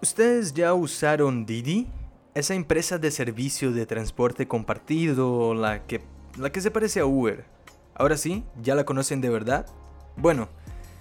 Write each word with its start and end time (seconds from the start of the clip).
¿Ustedes 0.00 0.54
ya 0.54 0.74
usaron 0.74 1.44
Didi? 1.44 1.88
Esa 2.32 2.54
empresa 2.54 2.98
de 2.98 3.10
servicio 3.10 3.72
de 3.72 3.84
transporte 3.84 4.46
compartido, 4.46 5.54
la 5.54 5.88
que, 5.88 6.02
la 6.38 6.52
que 6.52 6.60
se 6.60 6.70
parece 6.70 7.00
a 7.00 7.04
Uber. 7.04 7.44
Ahora 7.96 8.16
sí, 8.16 8.44
¿ya 8.62 8.76
la 8.76 8.84
conocen 8.84 9.20
de 9.20 9.28
verdad? 9.28 9.66
Bueno, 10.16 10.48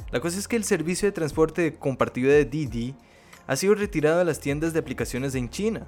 la 0.09 0.19
cosa 0.19 0.39
es 0.39 0.47
que 0.47 0.55
el 0.55 0.63
servicio 0.63 1.07
de 1.07 1.11
transporte 1.11 1.75
compartido 1.75 2.31
de 2.31 2.45
Didi 2.45 2.95
ha 3.45 3.55
sido 3.55 3.75
retirado 3.75 4.17
de 4.17 4.25
las 4.25 4.39
tiendas 4.39 4.73
de 4.73 4.79
aplicaciones 4.79 5.35
en 5.35 5.51
China. 5.51 5.85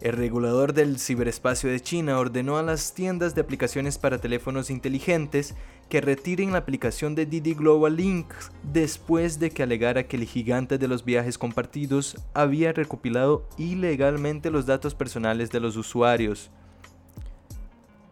El 0.00 0.12
regulador 0.12 0.74
del 0.74 1.00
ciberespacio 1.00 1.70
de 1.70 1.80
China 1.80 2.20
ordenó 2.20 2.56
a 2.56 2.62
las 2.62 2.94
tiendas 2.94 3.34
de 3.34 3.40
aplicaciones 3.40 3.98
para 3.98 4.18
teléfonos 4.18 4.70
inteligentes 4.70 5.56
que 5.88 6.00
retiren 6.00 6.52
la 6.52 6.58
aplicación 6.58 7.16
de 7.16 7.26
Didi 7.26 7.54
Global 7.54 7.96
Link 7.96 8.32
después 8.62 9.40
de 9.40 9.50
que 9.50 9.64
alegara 9.64 10.06
que 10.06 10.16
el 10.16 10.24
gigante 10.24 10.78
de 10.78 10.86
los 10.86 11.04
viajes 11.04 11.36
compartidos 11.36 12.16
había 12.32 12.72
recopilado 12.72 13.48
ilegalmente 13.56 14.50
los 14.50 14.66
datos 14.66 14.94
personales 14.94 15.50
de 15.50 15.58
los 15.58 15.76
usuarios. 15.76 16.50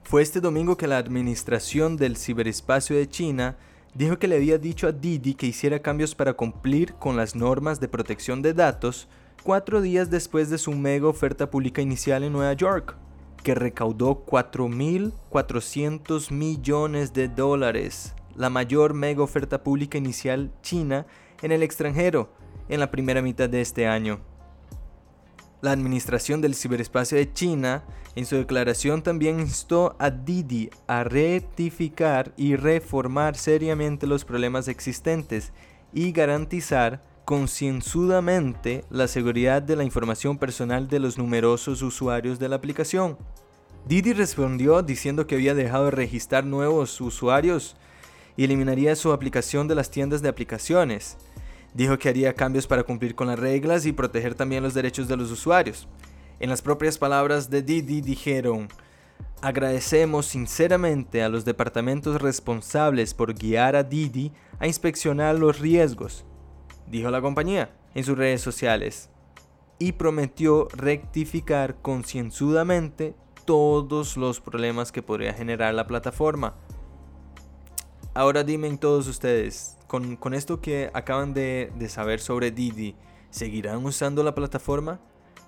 Fue 0.02 0.22
este 0.22 0.40
domingo 0.40 0.76
que 0.76 0.88
la 0.88 0.98
Administración 0.98 1.96
del 1.96 2.16
Ciberespacio 2.16 2.96
de 2.96 3.08
China 3.08 3.56
dijo 3.96 4.18
que 4.18 4.28
le 4.28 4.36
había 4.36 4.58
dicho 4.58 4.86
a 4.86 4.92
Didi 4.92 5.32
que 5.34 5.46
hiciera 5.46 5.80
cambios 5.80 6.14
para 6.14 6.34
cumplir 6.34 6.92
con 6.94 7.16
las 7.16 7.34
normas 7.34 7.80
de 7.80 7.88
protección 7.88 8.42
de 8.42 8.52
datos 8.52 9.08
cuatro 9.42 9.80
días 9.80 10.10
después 10.10 10.50
de 10.50 10.58
su 10.58 10.72
mega 10.72 11.08
oferta 11.08 11.50
pública 11.50 11.80
inicial 11.80 12.22
en 12.24 12.32
Nueva 12.32 12.52
York, 12.52 12.94
que 13.42 13.54
recaudó 13.54 14.26
4.400 14.26 16.30
millones 16.30 17.14
de 17.14 17.28
dólares, 17.28 18.14
la 18.34 18.50
mayor 18.50 18.92
mega 18.92 19.22
oferta 19.22 19.62
pública 19.62 19.96
inicial 19.96 20.52
china 20.62 21.06
en 21.42 21.52
el 21.52 21.62
extranjero 21.62 22.28
en 22.68 22.80
la 22.80 22.90
primera 22.90 23.22
mitad 23.22 23.48
de 23.48 23.62
este 23.62 23.86
año. 23.86 24.20
La 25.62 25.72
Administración 25.72 26.40
del 26.40 26.54
Ciberespacio 26.54 27.16
de 27.16 27.32
China 27.32 27.84
en 28.14 28.26
su 28.26 28.36
declaración 28.36 29.02
también 29.02 29.40
instó 29.40 29.96
a 29.98 30.10
Didi 30.10 30.70
a 30.86 31.04
rectificar 31.04 32.32
y 32.36 32.56
reformar 32.56 33.36
seriamente 33.36 34.06
los 34.06 34.24
problemas 34.24 34.68
existentes 34.68 35.52
y 35.92 36.12
garantizar 36.12 37.02
concienzudamente 37.24 38.84
la 38.90 39.08
seguridad 39.08 39.60
de 39.60 39.76
la 39.76 39.84
información 39.84 40.38
personal 40.38 40.88
de 40.88 41.00
los 41.00 41.18
numerosos 41.18 41.82
usuarios 41.82 42.38
de 42.38 42.48
la 42.48 42.56
aplicación. 42.56 43.18
Didi 43.86 44.12
respondió 44.12 44.82
diciendo 44.82 45.26
que 45.26 45.36
había 45.36 45.54
dejado 45.54 45.86
de 45.86 45.90
registrar 45.92 46.44
nuevos 46.44 47.00
usuarios 47.00 47.76
y 48.36 48.44
eliminaría 48.44 48.94
su 48.94 49.12
aplicación 49.12 49.68
de 49.68 49.74
las 49.74 49.90
tiendas 49.90 50.22
de 50.22 50.28
aplicaciones. 50.28 51.16
Dijo 51.76 51.98
que 51.98 52.08
haría 52.08 52.34
cambios 52.34 52.66
para 52.66 52.82
cumplir 52.82 53.14
con 53.14 53.28
las 53.28 53.38
reglas 53.38 53.86
y 53.86 53.92
proteger 53.92 54.34
también 54.34 54.62
los 54.62 54.74
derechos 54.74 55.06
de 55.06 55.16
los 55.16 55.30
usuarios. 55.30 55.86
En 56.40 56.50
las 56.50 56.62
propias 56.62 56.98
palabras 56.98 57.50
de 57.50 57.62
Didi 57.62 58.00
dijeron, 58.00 58.68
agradecemos 59.42 60.26
sinceramente 60.26 61.22
a 61.22 61.28
los 61.28 61.44
departamentos 61.44 62.20
responsables 62.20 63.14
por 63.14 63.34
guiar 63.34 63.76
a 63.76 63.82
Didi 63.82 64.32
a 64.58 64.66
inspeccionar 64.66 65.38
los 65.38 65.60
riesgos 65.60 66.24
dijo 66.86 67.10
la 67.10 67.20
compañía 67.20 67.70
en 67.94 68.04
sus 68.04 68.16
redes 68.16 68.40
sociales, 68.40 69.10
y 69.78 69.92
prometió 69.92 70.68
rectificar 70.72 71.76
concienzudamente 71.82 73.14
todos 73.44 74.16
los 74.16 74.40
problemas 74.40 74.92
que 74.92 75.02
podría 75.02 75.34
generar 75.34 75.74
la 75.74 75.86
plataforma. 75.86 76.54
Ahora 78.14 78.42
dime 78.42 78.74
todos 78.78 79.06
ustedes, 79.06 79.76
con, 80.18 80.34
esto 80.34 80.60
que 80.60 80.90
acaban 80.94 81.34
de, 81.34 81.72
de 81.76 81.88
saber 81.88 82.20
sobre 82.20 82.50
Didi, 82.50 82.96
¿seguirán 83.30 83.84
usando 83.84 84.22
la 84.22 84.34
plataforma? 84.34 85.00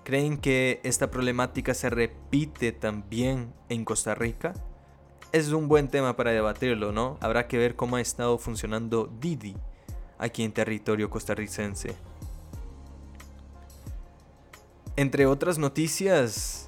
¿Creen 0.05 0.39
que 0.39 0.81
esta 0.85 1.11
problemática 1.11 1.75
se 1.75 1.91
repite 1.91 2.73
también 2.73 3.53
en 3.69 3.85
Costa 3.85 4.15
Rica? 4.15 4.55
Es 5.33 5.53
un 5.53 5.69
buen 5.69 5.89
tema 5.89 6.17
para 6.17 6.31
debatirlo, 6.31 6.93
¿no? 6.93 7.19
Habrá 7.21 7.47
que 7.47 7.59
ver 7.59 7.77
cómo 7.77 7.97
ha 7.97 8.01
estado 8.01 8.39
funcionando 8.39 9.13
Didi 9.21 9.57
aquí 10.19 10.43
en 10.43 10.53
territorio 10.53 11.11
costarricense. 11.11 11.95
Entre 14.97 15.27
otras 15.27 15.59
noticias, 15.59 16.68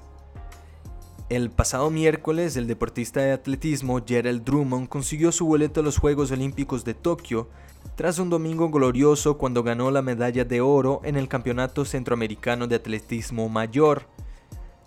el 1.31 1.49
pasado 1.49 1.91
miércoles 1.91 2.57
el 2.57 2.67
deportista 2.67 3.21
de 3.21 3.31
atletismo 3.31 4.01
Gerald 4.05 4.43
Drummond 4.43 4.89
consiguió 4.89 5.31
su 5.31 5.47
boleto 5.47 5.79
a 5.79 5.83
los 5.85 5.97
Juegos 5.97 6.33
Olímpicos 6.33 6.85
de 6.85 6.93
Tokio 6.93 7.49
tras 7.95 8.19
un 8.19 8.31
domingo 8.31 8.69
glorioso 8.69 9.39
cuando 9.39 9.63
ganó 9.63 9.93
la 9.93 10.03
medalla 10.03 10.45
de 10.45 10.61
oro 10.61 11.01
en 11.05 11.17
el 11.17 11.29
Campeonato 11.29 11.85
Centroamericano 11.85 12.67
de 12.67 12.75
Atletismo 12.75 13.49
Mayor. 13.49 14.07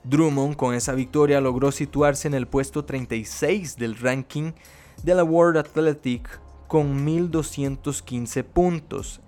Drummond 0.03 0.57
con 0.57 0.75
esa 0.75 0.91
victoria 0.91 1.39
logró 1.39 1.71
situarse 1.71 2.27
en 2.27 2.33
el 2.33 2.45
puesto 2.45 2.83
36 2.83 3.77
del 3.77 3.95
ranking 3.95 4.51
de 5.01 5.15
la 5.15 5.23
World 5.23 5.59
Athletic 5.59 6.41
con 6.67 7.07
1.215 7.07 8.43
puntos, 8.43 9.21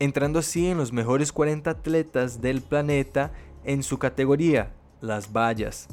entrando 0.00 0.38
así 0.40 0.66
en 0.66 0.76
los 0.76 0.92
mejores 0.92 1.32
40 1.32 1.70
atletas 1.70 2.42
del 2.42 2.60
planeta 2.60 3.32
en 3.64 3.82
su 3.82 3.98
categoría, 3.98 4.74
las 5.00 5.32
vallas. 5.32 5.88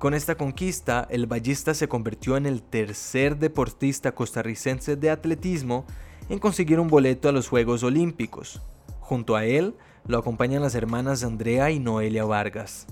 Con 0.00 0.14
esta 0.14 0.34
conquista, 0.34 1.06
el 1.10 1.26
ballista 1.26 1.74
se 1.74 1.86
convirtió 1.86 2.38
en 2.38 2.46
el 2.46 2.62
tercer 2.62 3.36
deportista 3.36 4.14
costarricense 4.14 4.96
de 4.96 5.10
atletismo 5.10 5.84
en 6.30 6.38
conseguir 6.38 6.80
un 6.80 6.88
boleto 6.88 7.28
a 7.28 7.32
los 7.32 7.48
Juegos 7.48 7.82
Olímpicos. 7.82 8.62
Junto 9.00 9.36
a 9.36 9.44
él 9.44 9.74
lo 10.06 10.16
acompañan 10.16 10.62
las 10.62 10.74
hermanas 10.74 11.22
Andrea 11.22 11.70
y 11.70 11.80
Noelia 11.80 12.24
Vargas. 12.24 12.86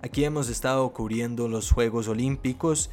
Aquí 0.00 0.24
hemos 0.24 0.48
estado 0.48 0.90
cubriendo 0.94 1.46
los 1.46 1.70
Juegos 1.70 2.08
Olímpicos 2.08 2.88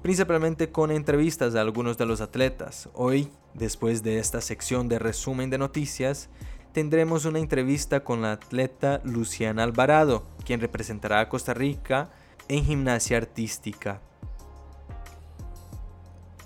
principalmente 0.00 0.70
con 0.70 0.92
entrevistas 0.92 1.52
de 1.54 1.58
algunos 1.58 1.98
de 1.98 2.06
los 2.06 2.20
atletas. 2.20 2.88
Hoy, 2.94 3.32
después 3.54 4.04
de 4.04 4.20
esta 4.20 4.40
sección 4.40 4.88
de 4.88 5.00
resumen 5.00 5.50
de 5.50 5.58
noticias, 5.58 6.28
tendremos 6.70 7.24
una 7.24 7.40
entrevista 7.40 8.04
con 8.04 8.22
la 8.22 8.30
atleta 8.30 9.00
Luciana 9.02 9.64
Alvarado, 9.64 10.24
quien 10.44 10.60
representará 10.60 11.18
a 11.18 11.28
Costa 11.28 11.52
Rica 11.52 12.10
en 12.48 12.64
gimnasia 12.64 13.16
artística. 13.16 14.00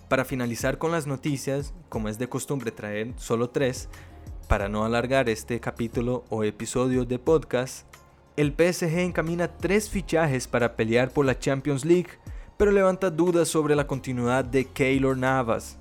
Para 0.09 0.25
finalizar 0.25 0.79
con 0.79 0.93
las 0.93 1.07
noticias, 1.07 1.73
como 1.89 2.09
es 2.09 2.19
de 2.19 2.29
costumbre 2.29 2.73
traer 2.73 3.15
solo 3.17 3.51
tres, 3.51 3.89
para 4.49 4.69
no 4.69 4.85
alargar 4.85 5.29
este 5.29 5.61
capítulo 5.61 6.25
o 6.29 6.45
episodio 6.45 7.05
de 7.05 7.19
podcast, 7.19 7.87
el 8.37 8.53
PSG 8.53 8.99
encamina 8.99 9.57
tres 9.57 9.89
fichajes 9.89 10.49
para 10.49 10.75
pelear 10.75 11.11
por 11.11 11.27
la 11.27 11.39
Champions 11.39 11.85
League 11.85 12.11
pero 12.61 12.73
levanta 12.73 13.09
dudas 13.09 13.49
sobre 13.49 13.75
la 13.75 13.87
continuidad 13.87 14.45
de 14.45 14.67
Keylor 14.67 15.17
Navas. 15.17 15.79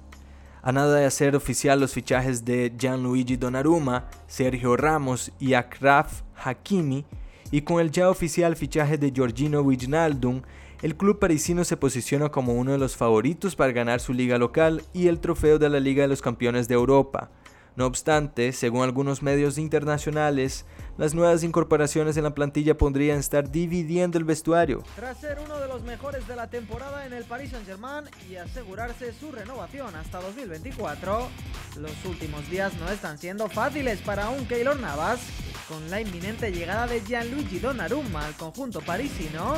A 0.62 0.72
nada 0.72 0.96
de 0.96 1.06
hacer 1.06 1.36
oficial 1.36 1.78
los 1.78 1.92
fichajes 1.92 2.46
de 2.46 2.74
Gianluigi 2.80 3.36
Donnarumma, 3.36 4.08
Sergio 4.28 4.78
Ramos 4.78 5.30
y 5.40 5.56
Akraf 5.56 6.22
Hakimi, 6.42 7.04
y 7.52 7.62
con 7.62 7.80
el 7.80 7.92
ya 7.92 8.10
oficial 8.10 8.56
fichaje 8.56 8.98
de 8.98 9.12
Giorgino 9.12 9.62
Wijnaldum, 9.62 10.42
el 10.82 10.96
club 10.96 11.20
parisino 11.20 11.64
se 11.64 11.78
posiciona 11.78 12.30
como 12.30 12.54
uno 12.54 12.72
de 12.72 12.78
los 12.78 12.96
favoritos 12.96 13.56
para 13.56 13.74
ganar 13.74 14.00
su 14.00 14.14
liga 14.14 14.38
local 14.38 14.84
y 14.94 15.08
el 15.08 15.20
trofeo 15.20 15.60
de 15.60 15.70
la 15.70 15.80
Liga 15.80 16.04
de 16.04 16.08
los 16.08 16.22
Campeones 16.22 16.68
de 16.68 16.76
Europa. 16.76 17.32
No 17.76 17.86
obstante, 17.86 18.52
según 18.52 18.84
algunos 18.84 19.24
medios 19.24 19.58
internacionales, 19.58 20.66
las 20.98 21.14
nuevas 21.14 21.44
incorporaciones 21.44 22.18
en 22.18 22.24
la 22.24 22.36
plantilla 22.36 22.78
podrían 22.78 23.20
estar 23.20 23.50
dividiendo 23.50 24.18
el 24.18 24.26
vestuario. 24.26 24.84
Tras 24.96 25.18
ser 25.18 25.40
uno 25.44 25.58
de 25.60 25.68
los 25.68 25.82
mejores 25.84 26.28
de 26.28 26.36
la 26.36 26.50
temporada 26.50 27.06
en 27.06 27.14
el 27.14 27.24
Paris 27.24 27.52
Saint-Germain 27.52 28.06
y 28.30 28.36
asegurarse 28.36 29.14
su 29.14 29.32
renovación 29.32 29.96
hasta 29.96 30.20
2024, 30.20 31.30
los 31.78 32.06
últimos 32.06 32.50
días 32.50 32.74
no 32.82 32.90
están 32.90 33.18
siendo 33.18 33.48
fáciles 33.48 34.02
para 34.02 34.30
un 34.30 34.46
Keylor 34.46 34.78
Navas, 34.78 35.22
con 35.70 35.90
la 35.92 36.02
inminente 36.02 36.52
llegada 36.52 36.88
de 36.88 37.02
Gianluigi 37.02 37.60
Donnarumma 37.60 38.26
al 38.26 38.36
conjunto 38.36 38.82
parisino, 38.82 39.56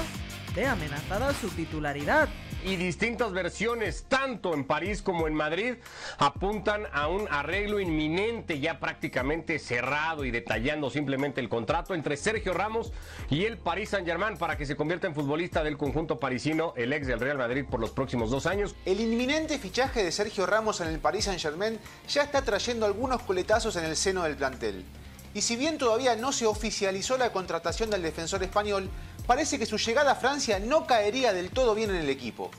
ve 0.53 0.67
amenazada 0.67 1.33
su 1.33 1.47
titularidad 1.49 2.27
y 2.65 2.75
distintas 2.75 3.31
versiones, 3.31 4.05
tanto 4.07 4.53
en 4.53 4.65
París 4.65 5.01
como 5.01 5.27
en 5.27 5.33
Madrid, 5.33 5.75
apuntan 6.19 6.83
a 6.91 7.07
un 7.07 7.27
arreglo 7.31 7.79
inminente, 7.79 8.59
ya 8.59 8.79
prácticamente 8.79 9.57
cerrado 9.57 10.25
y 10.25 10.31
detallando 10.31 10.89
simplemente 10.89 11.39
el 11.39 11.49
contrato 11.49 11.95
entre 11.95 12.17
Sergio 12.17 12.53
Ramos 12.53 12.91
y 13.29 13.45
el 13.45 13.57
Paris 13.57 13.89
Saint-Germain 13.89 14.37
para 14.37 14.57
que 14.57 14.65
se 14.65 14.75
convierta 14.75 15.07
en 15.07 15.15
futbolista 15.15 15.63
del 15.63 15.77
conjunto 15.77 16.19
parisino, 16.19 16.73
el 16.75 16.93
ex 16.93 17.07
del 17.07 17.21
Real 17.21 17.37
Madrid 17.37 17.65
por 17.67 17.79
los 17.79 17.91
próximos 17.91 18.29
dos 18.29 18.45
años. 18.45 18.75
El 18.85 18.99
inminente 18.99 19.57
fichaje 19.57 20.03
de 20.03 20.11
Sergio 20.11 20.45
Ramos 20.45 20.81
en 20.81 20.89
el 20.89 20.99
Paris 20.99 21.25
Saint-Germain 21.25 21.79
ya 22.07 22.23
está 22.23 22.41
trayendo 22.43 22.85
algunos 22.85 23.21
coletazos 23.21 23.77
en 23.77 23.85
el 23.85 23.95
seno 23.95 24.23
del 24.23 24.35
plantel. 24.35 24.83
Y 25.33 25.41
si 25.41 25.55
bien 25.55 25.77
todavía 25.77 26.15
no 26.15 26.31
se 26.31 26.45
oficializó 26.45 27.17
la 27.17 27.31
contratación 27.31 27.89
del 27.89 28.01
defensor 28.01 28.43
español, 28.43 28.89
parece 29.27 29.57
que 29.57 29.65
su 29.65 29.77
llegada 29.77 30.11
a 30.11 30.15
Francia 30.15 30.59
no 30.59 30.85
caería 30.85 31.33
del 31.33 31.51
todo 31.51 31.73
bien 31.73 31.89
en 31.89 31.97
el 31.97 32.09
equipo. 32.09 32.51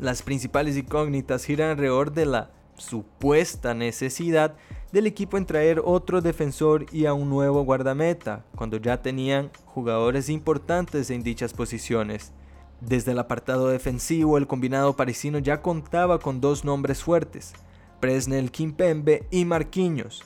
Las 0.00 0.22
principales 0.22 0.76
incógnitas 0.76 1.44
giran 1.44 1.70
alrededor 1.70 2.12
de 2.12 2.26
la 2.26 2.50
supuesta 2.76 3.74
necesidad 3.74 4.54
del 4.92 5.06
equipo 5.06 5.36
en 5.36 5.46
traer 5.46 5.82
otro 5.84 6.20
defensor 6.20 6.86
y 6.92 7.06
a 7.06 7.14
un 7.14 7.28
nuevo 7.28 7.64
guardameta, 7.64 8.44
cuando 8.54 8.76
ya 8.76 9.02
tenían 9.02 9.50
jugadores 9.64 10.28
importantes 10.28 11.10
en 11.10 11.22
dichas 11.22 11.52
posiciones. 11.52 12.32
Desde 12.80 13.12
el 13.12 13.18
apartado 13.18 13.68
defensivo, 13.68 14.38
el 14.38 14.46
combinado 14.46 14.94
parisino 14.94 15.38
ya 15.38 15.62
contaba 15.62 16.18
con 16.18 16.40
dos 16.40 16.64
nombres 16.64 17.02
fuertes, 17.02 17.54
Presnel 18.00 18.50
Kimpembe 18.50 19.26
y 19.30 19.44
Marquinhos. 19.44 20.22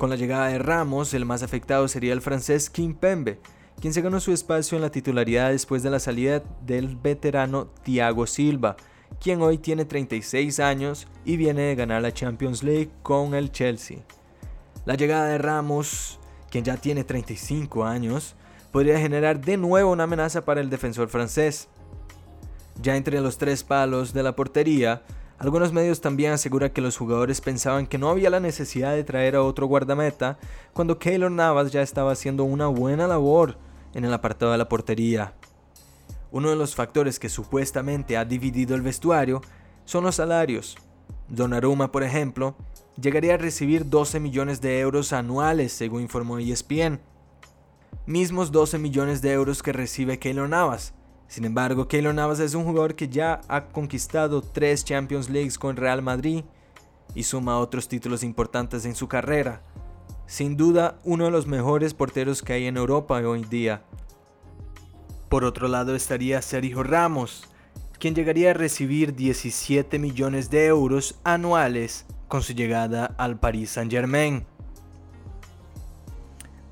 Con 0.00 0.08
la 0.08 0.16
llegada 0.16 0.48
de 0.48 0.58
Ramos, 0.58 1.12
el 1.12 1.26
más 1.26 1.42
afectado 1.42 1.86
sería 1.86 2.14
el 2.14 2.22
francés 2.22 2.70
Kimpembe, 2.70 3.38
quien 3.82 3.92
se 3.92 4.00
ganó 4.00 4.18
su 4.18 4.32
espacio 4.32 4.76
en 4.76 4.80
la 4.80 4.90
titularidad 4.90 5.50
después 5.50 5.82
de 5.82 5.90
la 5.90 6.00
salida 6.00 6.42
del 6.64 6.96
veterano 6.96 7.66
Thiago 7.82 8.26
Silva, 8.26 8.76
quien 9.20 9.42
hoy 9.42 9.58
tiene 9.58 9.84
36 9.84 10.58
años 10.58 11.06
y 11.26 11.36
viene 11.36 11.60
de 11.60 11.74
ganar 11.74 12.00
la 12.00 12.14
Champions 12.14 12.62
League 12.62 12.88
con 13.02 13.34
el 13.34 13.52
Chelsea. 13.52 13.98
La 14.86 14.94
llegada 14.94 15.26
de 15.26 15.36
Ramos, 15.36 16.18
quien 16.50 16.64
ya 16.64 16.78
tiene 16.78 17.04
35 17.04 17.84
años, 17.84 18.36
podría 18.72 18.98
generar 18.98 19.38
de 19.42 19.58
nuevo 19.58 19.92
una 19.92 20.04
amenaza 20.04 20.46
para 20.46 20.62
el 20.62 20.70
defensor 20.70 21.10
francés. 21.10 21.68
Ya 22.80 22.96
entre 22.96 23.20
los 23.20 23.36
tres 23.36 23.64
palos 23.64 24.14
de 24.14 24.22
la 24.22 24.34
portería, 24.34 25.02
algunos 25.40 25.72
medios 25.72 26.02
también 26.02 26.32
aseguran 26.32 26.68
que 26.68 26.82
los 26.82 26.98
jugadores 26.98 27.40
pensaban 27.40 27.86
que 27.86 27.96
no 27.96 28.10
había 28.10 28.28
la 28.28 28.40
necesidad 28.40 28.94
de 28.94 29.04
traer 29.04 29.36
a 29.36 29.42
otro 29.42 29.66
guardameta 29.66 30.38
cuando 30.74 30.98
Keylor 30.98 31.30
Navas 31.30 31.72
ya 31.72 31.80
estaba 31.80 32.12
haciendo 32.12 32.44
una 32.44 32.66
buena 32.66 33.06
labor 33.06 33.56
en 33.94 34.04
el 34.04 34.12
apartado 34.12 34.52
de 34.52 34.58
la 34.58 34.68
portería. 34.68 35.32
Uno 36.30 36.50
de 36.50 36.56
los 36.56 36.74
factores 36.74 37.18
que 37.18 37.30
supuestamente 37.30 38.18
ha 38.18 38.26
dividido 38.26 38.74
el 38.74 38.82
vestuario 38.82 39.40
son 39.86 40.04
los 40.04 40.16
salarios. 40.16 40.76
Donnarumma, 41.28 41.90
por 41.90 42.02
ejemplo, 42.02 42.54
llegaría 43.00 43.32
a 43.32 43.38
recibir 43.38 43.88
12 43.88 44.20
millones 44.20 44.60
de 44.60 44.78
euros 44.80 45.14
anuales, 45.14 45.72
según 45.72 46.02
informó 46.02 46.38
ESPN. 46.38 47.00
Mismos 48.04 48.52
12 48.52 48.78
millones 48.78 49.22
de 49.22 49.32
euros 49.32 49.62
que 49.62 49.72
recibe 49.72 50.18
Keylor 50.18 50.50
Navas. 50.50 50.92
Sin 51.30 51.44
embargo, 51.44 51.86
Keylor 51.86 52.12
Navas 52.12 52.40
es 52.40 52.54
un 52.54 52.64
jugador 52.64 52.96
que 52.96 53.08
ya 53.08 53.40
ha 53.46 53.66
conquistado 53.66 54.42
tres 54.42 54.84
Champions 54.84 55.30
Leagues 55.30 55.60
con 55.60 55.76
Real 55.76 56.02
Madrid 56.02 56.42
y 57.14 57.22
suma 57.22 57.60
otros 57.60 57.86
títulos 57.86 58.24
importantes 58.24 58.84
en 58.84 58.96
su 58.96 59.06
carrera. 59.06 59.62
Sin 60.26 60.56
duda, 60.56 60.98
uno 61.04 61.26
de 61.26 61.30
los 61.30 61.46
mejores 61.46 61.94
porteros 61.94 62.42
que 62.42 62.54
hay 62.54 62.66
en 62.66 62.76
Europa 62.76 63.22
hoy 63.24 63.42
en 63.42 63.48
día. 63.48 63.84
Por 65.28 65.44
otro 65.44 65.68
lado 65.68 65.94
estaría 65.94 66.42
Sergio 66.42 66.82
Ramos, 66.82 67.48
quien 68.00 68.16
llegaría 68.16 68.50
a 68.50 68.54
recibir 68.54 69.14
17 69.14 70.00
millones 70.00 70.50
de 70.50 70.66
euros 70.66 71.20
anuales 71.22 72.06
con 72.26 72.42
su 72.42 72.54
llegada 72.54 73.14
al 73.18 73.38
Paris 73.38 73.70
Saint 73.70 73.92
Germain. 73.92 74.44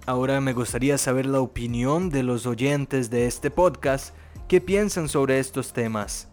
Ahora 0.05 0.41
me 0.41 0.53
gustaría 0.53 0.99
saber 0.99 1.27
la 1.27 1.39
opinión 1.39 2.11
de 2.11 2.25
los 2.25 2.45
oyentes 2.45 3.09
de 3.09 3.29
este 3.29 3.53
podcast 3.53 4.17
que 4.49 4.63
piensan 4.63 5.09
sobre 5.09 5.39
estos 5.39 5.75
temas. 5.75 6.27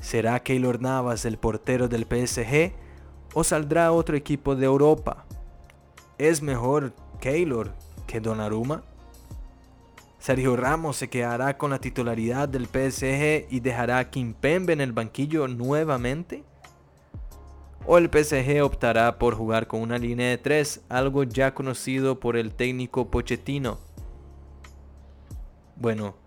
¿Será 0.00 0.38
Keylor 0.40 0.80
Navas 0.80 1.24
el 1.24 1.38
portero 1.38 1.88
del 1.88 2.04
PSG 2.04 2.72
o 3.34 3.42
saldrá 3.42 3.90
otro 3.90 4.16
equipo 4.16 4.54
de 4.54 4.66
Europa? 4.66 5.26
¿Es 6.18 6.40
mejor 6.40 6.94
Keylor 7.20 7.74
que 8.06 8.20
Donnarumma? 8.20 8.84
Sergio 10.20 10.54
Ramos 10.54 10.98
se 10.98 11.10
quedará 11.10 11.58
con 11.58 11.70
la 11.70 11.80
titularidad 11.80 12.48
del 12.48 12.66
PSG 12.66 13.46
y 13.50 13.60
dejará 13.60 13.98
a 13.98 14.10
Kimpembe 14.10 14.72
en 14.72 14.80
el 14.80 14.92
banquillo 14.92 15.48
nuevamente. 15.48 16.44
¿O 17.86 17.98
el 17.98 18.08
PSG 18.08 18.62
optará 18.62 19.18
por 19.18 19.34
jugar 19.34 19.66
con 19.66 19.80
una 19.80 19.98
línea 19.98 20.28
de 20.28 20.38
tres, 20.38 20.82
algo 20.88 21.24
ya 21.24 21.54
conocido 21.54 22.20
por 22.20 22.36
el 22.36 22.54
técnico 22.54 23.10
Pochettino? 23.10 23.78
Bueno, 25.76 26.19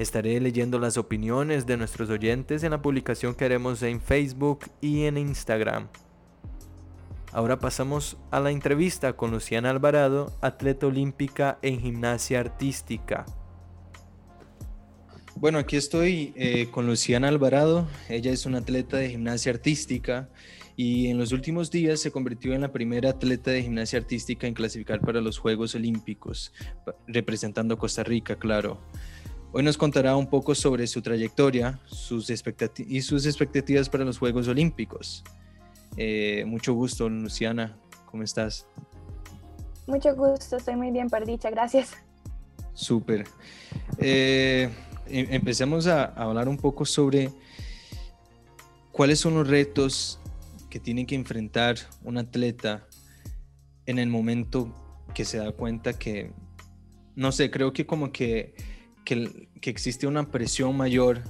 estaré 0.00 0.40
leyendo 0.40 0.78
las 0.78 0.96
opiniones 0.96 1.66
de 1.66 1.76
nuestros 1.76 2.08
oyentes 2.08 2.62
en 2.62 2.70
la 2.70 2.80
publicación 2.80 3.34
que 3.34 3.44
haremos 3.44 3.82
en 3.82 4.00
Facebook 4.00 4.60
y 4.80 5.04
en 5.04 5.18
Instagram. 5.18 5.88
Ahora 7.32 7.58
pasamos 7.58 8.16
a 8.30 8.40
la 8.40 8.50
entrevista 8.50 9.12
con 9.12 9.30
Luciana 9.30 9.68
Alvarado, 9.70 10.32
atleta 10.40 10.86
olímpica 10.86 11.58
en 11.60 11.80
gimnasia 11.80 12.40
artística. 12.40 13.26
Bueno, 15.36 15.58
aquí 15.58 15.76
estoy 15.76 16.32
eh, 16.34 16.68
con 16.70 16.86
Luciana 16.86 17.28
Alvarado. 17.28 17.86
Ella 18.08 18.32
es 18.32 18.46
una 18.46 18.58
atleta 18.58 18.96
de 18.96 19.10
gimnasia 19.10 19.52
artística 19.52 20.30
y 20.76 21.08
en 21.08 21.18
los 21.18 21.32
últimos 21.32 21.70
días 21.70 22.00
se 22.00 22.10
convirtió 22.10 22.54
en 22.54 22.62
la 22.62 22.72
primera 22.72 23.10
atleta 23.10 23.50
de 23.50 23.62
gimnasia 23.62 23.98
artística 23.98 24.46
en 24.46 24.54
clasificar 24.54 25.02
para 25.02 25.20
los 25.20 25.38
Juegos 25.38 25.74
Olímpicos, 25.74 26.54
representando 27.06 27.74
a 27.74 27.78
Costa 27.78 28.02
Rica, 28.02 28.36
claro. 28.36 28.80
Hoy 29.52 29.62
nos 29.62 29.76
contará 29.76 30.16
un 30.16 30.28
poco 30.28 30.54
sobre 30.54 30.86
su 30.86 31.02
trayectoria 31.02 31.80
sus 31.86 32.30
y 32.78 33.02
sus 33.02 33.26
expectativas 33.26 33.88
para 33.88 34.04
los 34.04 34.18
Juegos 34.18 34.46
Olímpicos. 34.48 35.24
Eh, 35.96 36.44
mucho 36.46 36.72
gusto, 36.74 37.08
Luciana. 37.08 37.76
¿Cómo 38.10 38.22
estás? 38.22 38.66
Mucho 39.86 40.14
gusto, 40.14 40.56
estoy 40.56 40.76
muy 40.76 40.90
bien, 40.90 41.08
dicha, 41.26 41.50
gracias. 41.50 41.94
Súper. 42.74 43.24
Eh, 43.98 44.70
Em, 45.10 45.26
empecemos 45.30 45.88
a, 45.88 46.04
hablar 46.04 46.48
un 46.48 46.56
poco 46.56 46.84
sobre 46.84 47.30
cuáles 48.92 49.18
son 49.18 49.34
los 49.34 49.48
retos 49.48 50.20
que 50.70 50.78
tiene 50.78 51.04
que 51.04 51.16
enfrentar 51.16 51.76
un 52.04 52.16
atleta 52.16 52.86
en 53.86 53.98
el 53.98 54.08
momento 54.08 54.72
que 55.12 55.24
se 55.24 55.38
da 55.38 55.50
cuenta 55.50 55.98
que, 55.98 56.32
no 57.16 57.32
sé, 57.32 57.50
creo 57.50 57.72
que 57.72 57.86
como 57.86 58.12
que, 58.12 58.54
que, 59.60 59.70
existe 59.70 60.06
una 60.06 60.30
presión 60.30 60.76
mayor 60.76 61.22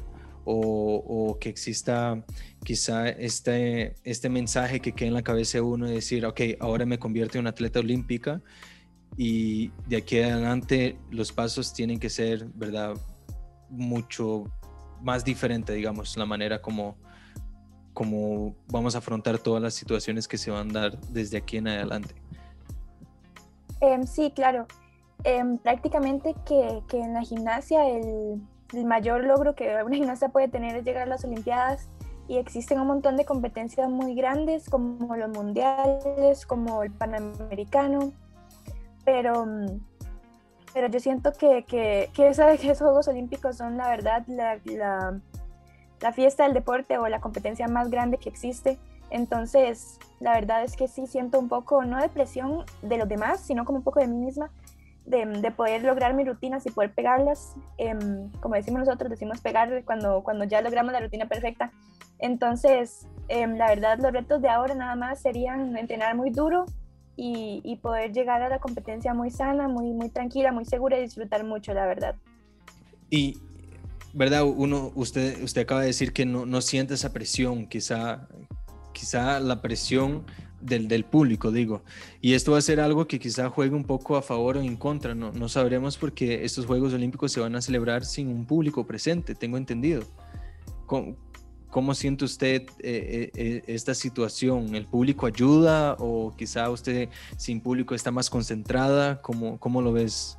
o, 0.44 1.38
que 1.40 1.48
exista 1.48 2.24
quizá 2.64 3.08
este, 3.08 3.94
este 4.04 4.28
mensaje 4.28 4.80
que 4.80 4.92
queda 4.92 5.08
en 5.08 5.14
la 5.14 5.22
cabeza 5.22 5.58
de 5.58 5.62
uno 5.62 5.86
de 5.86 5.94
decir, 5.94 6.26
ok, 6.26 6.40
ahora 6.60 6.84
me 6.86 6.98
convierto 6.98 7.38
en 7.38 7.42
una 7.42 7.50
atleta 7.50 7.78
olímpica 7.80 8.42
y 9.16 9.68
de 9.86 9.98
aquí 9.98 10.18
adelante 10.18 10.98
los 11.10 11.32
pasos 11.32 11.72
tienen 11.72 11.98
que 11.98 12.10
ser, 12.10 12.46
¿verdad? 12.54 12.94
mucho 13.70 14.44
más 15.00 15.24
diferente, 15.24 15.72
digamos, 15.72 16.16
la 16.16 16.26
manera 16.26 16.60
como, 16.60 16.96
como 17.94 18.56
vamos 18.66 18.94
a 18.96 18.98
afrontar 18.98 19.38
todas 19.38 19.62
las 19.62 19.74
situaciones 19.74 20.26
que 20.26 20.36
se 20.36 20.50
van 20.50 20.76
a 20.76 20.80
dar 20.80 21.00
desde 21.08 21.38
aquí 21.38 21.58
en 21.58 21.68
adelante. 21.68 22.14
Em, 23.80 24.04
sí, 24.06 24.32
claro. 24.34 24.66
Em, 25.24 25.58
prácticamente 25.58 26.34
que, 26.46 26.82
que, 26.88 26.98
en 27.00 27.12
la 27.12 27.22
gimnasia 27.22 27.86
el, 27.86 28.40
el, 28.72 28.84
mayor 28.86 29.24
logro 29.24 29.54
que 29.54 29.82
una 29.84 29.96
gimnasia 29.96 30.30
puede 30.30 30.48
tener 30.48 30.76
es 30.76 30.84
llegar 30.84 31.02
a 31.02 31.06
las 31.06 31.24
Olimpiadas 31.24 31.90
y 32.26 32.38
existen 32.38 32.80
un 32.80 32.86
montón 32.86 33.16
de 33.16 33.24
competencias 33.24 33.90
muy 33.90 34.14
grandes 34.14 34.70
como 34.70 35.14
los 35.16 35.28
mundiales, 35.30 36.46
como 36.46 36.82
el 36.82 36.90
panamericano, 36.90 38.12
pero 39.04 39.44
pero 40.72 40.88
yo 40.88 41.00
siento 41.00 41.32
que, 41.32 41.64
que, 41.64 42.10
que, 42.14 42.28
esos 42.28 42.78
Juegos 42.78 43.08
Olímpicos 43.08 43.56
son 43.56 43.76
la 43.76 43.88
verdad 43.88 44.24
la, 44.26 44.58
la, 44.64 45.20
la, 46.00 46.12
fiesta 46.12 46.44
del 46.44 46.54
deporte 46.54 46.98
o 46.98 47.08
la 47.08 47.20
competencia 47.20 47.68
más 47.68 47.90
grande 47.90 48.18
que 48.18 48.28
existe. 48.28 48.78
Entonces, 49.10 49.98
la 50.20 50.34
verdad 50.34 50.62
es 50.62 50.76
que 50.76 50.86
sí 50.86 51.06
siento 51.08 51.40
un 51.40 51.48
poco, 51.48 51.84
no 51.84 52.00
de 52.00 52.08
presión 52.08 52.64
de 52.80 52.96
los 52.96 53.08
demás, 53.08 53.40
sino 53.40 53.64
como 53.64 53.78
un 53.78 53.84
poco 53.84 53.98
de 53.98 54.06
mí 54.06 54.16
misma, 54.16 54.50
de, 55.10 55.26
de 55.26 55.50
poder 55.50 55.82
lograr 55.82 56.14
mis 56.14 56.26
rutinas 56.26 56.64
y 56.66 56.70
poder 56.70 56.92
pegarlas. 56.92 57.54
Em, 57.78 58.30
como 58.40 58.54
decimos 58.54 58.80
nosotros, 58.80 59.10
decimos 59.10 59.40
pegar 59.40 59.84
cuando, 59.84 60.22
cuando 60.22 60.44
ya 60.44 60.62
logramos 60.62 60.92
la 60.92 61.00
rutina 61.00 61.26
perfecta. 61.26 61.70
Entonces, 62.18 63.06
em, 63.28 63.56
la 63.56 63.68
verdad, 63.68 63.98
los 63.98 64.12
retos 64.12 64.40
de 64.40 64.48
ahora 64.48 64.74
nada 64.74 64.96
más 64.96 65.20
serían 65.20 65.76
entrenar 65.76 66.16
muy 66.16 66.30
duro, 66.30 66.66
y, 67.22 67.76
poder 67.82 68.12
llegar 68.12 68.40
a 68.42 68.48
la 68.48 68.58
competencia 68.58 69.12
muy 69.12 69.30
sana, 69.30 69.68
muy, 69.68 69.92
muy 69.92 70.08
tranquila, 70.08 70.52
muy 70.52 70.64
segura 70.64 70.98
y 70.98 71.02
disfrutar 71.02 71.44
mucho, 71.44 71.74
la 71.74 71.86
verdad. 71.86 72.14
Y, 73.10 73.38
¿verdad? 74.14 74.44
Uno, 74.44 74.90
usted, 74.94 75.42
usted 75.42 75.62
acaba 75.62 75.82
de 75.82 75.88
decir 75.88 76.14
que 76.14 76.24
no, 76.24 76.46
no 76.46 76.62
siente 76.62 76.94
esa 76.94 77.12
presión, 77.12 77.66
quizá, 77.66 78.26
quizá 78.94 79.38
la 79.38 79.60
presión 79.60 80.24
del, 80.60 80.88
del, 80.88 81.04
público, 81.04 81.50
digo. 81.50 81.82
Y 82.20 82.34
esto 82.34 82.52
va 82.52 82.58
a 82.58 82.62
ser 82.62 82.80
algo 82.80 83.06
que 83.06 83.18
quizá 83.18 83.48
juegue 83.50 83.74
un 83.74 83.84
poco 83.84 84.16
a 84.16 84.22
favor 84.22 84.56
o 84.56 84.60
en 84.60 84.76
contra, 84.76 85.14
no, 85.14 85.32
no 85.32 85.48
sabremos 85.48 85.96
porque 85.96 86.44
estos 86.44 86.66
Juegos 86.66 86.92
Olímpicos 86.92 87.32
se 87.32 87.40
van 87.40 87.54
a 87.56 87.62
celebrar 87.62 88.04
sin 88.04 88.28
un 88.28 88.44
público 88.44 88.86
presente, 88.86 89.34
tengo 89.34 89.56
entendido. 89.56 90.02
¿Cómo, 90.86 91.16
¿Cómo 91.70 91.94
siente 91.94 92.24
usted 92.24 92.62
eh, 92.62 92.70
eh, 92.82 93.30
eh, 93.34 93.62
esta 93.68 93.94
situación? 93.94 94.74
¿El 94.74 94.86
público 94.86 95.26
ayuda 95.26 95.94
o 96.00 96.34
quizá 96.36 96.68
usted 96.68 97.08
sin 97.36 97.60
público 97.60 97.94
está 97.94 98.10
más 98.10 98.28
concentrada? 98.28 99.22
¿Cómo, 99.22 99.58
cómo 99.60 99.80
lo 99.80 99.92
ves? 99.92 100.36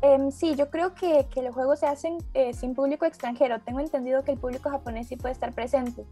Em, 0.00 0.30
sí, 0.30 0.54
yo 0.56 0.70
creo 0.70 0.94
que, 0.94 1.26
que, 1.32 1.42
los 1.42 1.54
juegos 1.54 1.80
se 1.80 1.86
hacen 1.86 2.18
sin 2.58 2.74
público 2.74 3.04
extranjero. 3.04 3.60
Tengo 3.60 3.80
entendido 3.80 4.24
que 4.24 4.32
el 4.32 4.38
público 4.38 4.70
japonés 4.70 5.08
sí 5.08 5.16
puede 5.16 5.34
estar 5.34 5.52
presente. 5.52 6.06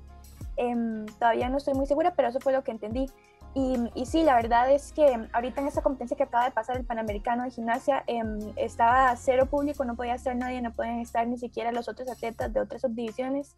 Em, 0.56 1.06
todavía 1.18 1.48
no 1.48 1.58
estoy 1.58 1.74
muy 1.74 1.86
segura, 1.86 2.14
pero 2.14 2.28
eso 2.28 2.40
fue 2.40 2.52
lo 2.52 2.62
que 2.62 2.70
entendí. 2.70 3.06
Y, 3.54 3.76
y, 3.94 4.06
sí, 4.06 4.22
la 4.22 4.34
verdad 4.36 4.70
es 4.70 4.92
que 4.92 5.28
ahorita 5.32 5.60
en 5.60 5.66
esta 5.66 5.82
competencia 5.82 6.16
que 6.16 6.22
acaba 6.22 6.46
de 6.46 6.52
pasar 6.52 6.78
el 6.78 6.86
Panamericano 6.86 7.44
de 7.44 7.50
Gimnasia, 7.50 8.02
em, 8.06 8.38
estaba 8.56 9.14
cero 9.16 9.46
público, 9.46 9.84
no 9.84 9.94
podía 9.94 10.14
estar 10.14 10.34
nadie, 10.34 10.62
no 10.62 10.72
pueden 10.72 11.00
estar 11.00 11.26
ni 11.26 11.36
siquiera 11.36 11.70
los 11.70 11.86
otros 11.86 12.08
atletas 12.10 12.52
de 12.52 12.60
otras 12.60 12.80
subdivisiones. 12.80 13.54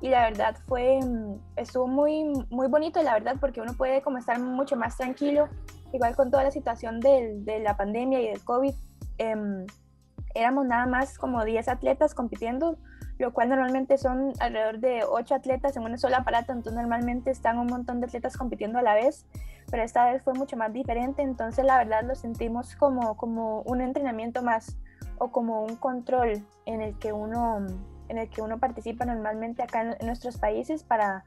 Y 0.00 0.08
la 0.08 0.22
verdad 0.22 0.56
fue, 0.66 0.98
em, 0.98 1.38
estuvo 1.54 1.86
muy, 1.86 2.24
muy 2.50 2.66
bonito, 2.66 3.00
la 3.02 3.12
verdad, 3.12 3.36
porque 3.40 3.60
uno 3.60 3.74
puede 3.74 4.02
como 4.02 4.18
estar 4.18 4.38
mucho 4.40 4.76
más 4.76 4.96
tranquilo, 4.96 5.48
igual 5.92 6.16
con 6.16 6.30
toda 6.30 6.42
la 6.42 6.50
situación 6.50 6.98
del, 6.98 7.44
de 7.44 7.60
la 7.60 7.76
pandemia 7.76 8.20
y 8.20 8.28
del 8.28 8.42
COVID. 8.42 8.74
Em, 9.18 9.64
éramos 10.34 10.66
nada 10.66 10.86
más 10.86 11.18
como 11.18 11.44
10 11.44 11.68
atletas 11.68 12.14
compitiendo, 12.14 12.78
lo 13.18 13.32
cual 13.32 13.48
normalmente 13.48 13.96
son 13.98 14.32
alrededor 14.40 14.78
de 14.78 15.04
8 15.04 15.34
atletas 15.34 15.76
en 15.76 15.84
una 15.84 15.96
sola 15.96 16.18
aparato, 16.18 16.52
entonces 16.52 16.74
normalmente 16.74 17.30
están 17.30 17.58
un 17.58 17.66
montón 17.66 18.00
de 18.00 18.06
atletas 18.06 18.36
compitiendo 18.36 18.78
a 18.78 18.82
la 18.82 18.94
vez, 18.94 19.24
pero 19.70 19.82
esta 19.82 20.10
vez 20.10 20.22
fue 20.22 20.34
mucho 20.34 20.56
más 20.56 20.72
diferente, 20.72 21.22
entonces 21.22 21.64
la 21.64 21.78
verdad 21.78 22.02
lo 22.04 22.14
sentimos 22.14 22.76
como, 22.76 23.16
como 23.16 23.62
un 23.62 23.80
entrenamiento 23.80 24.42
más 24.42 24.76
o 25.18 25.28
como 25.28 25.62
un 25.62 25.76
control 25.76 26.44
en 26.66 26.82
el 26.82 26.98
que 26.98 27.12
uno, 27.12 27.66
en 28.08 28.18
el 28.18 28.28
que 28.28 28.42
uno 28.42 28.58
participa 28.58 29.04
normalmente 29.04 29.62
acá 29.62 29.96
en, 29.98 30.06
nuestros 30.06 30.36
países 30.36 30.82
para 30.82 31.24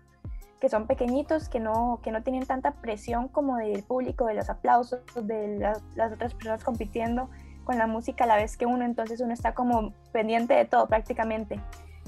que 0.59 0.69
son 0.69 0.87
pequeñitos, 0.87 1.47
que 1.47 1.59
no, 1.59 2.01
que 2.03 2.11
no 2.11 2.21
tienen 2.21 2.45
tanta 2.45 2.71
presión 2.71 3.29
como 3.29 3.57
del 3.57 3.81
público, 3.81 4.25
de 4.25 4.33
los 4.33 4.49
aplausos, 4.49 4.99
de 5.15 5.57
las 5.95 6.11
otras 6.11 6.33
personas 6.33 6.63
compitiendo 6.63 7.29
con 7.69 7.77
la 7.77 7.85
música 7.85 8.23
a 8.23 8.27
la 8.27 8.35
vez 8.35 8.57
que 8.57 8.65
uno, 8.65 8.83
entonces 8.83 9.21
uno 9.21 9.31
está 9.31 9.53
como 9.53 9.93
pendiente 10.11 10.55
de 10.55 10.65
todo 10.65 10.87
prácticamente. 10.87 11.59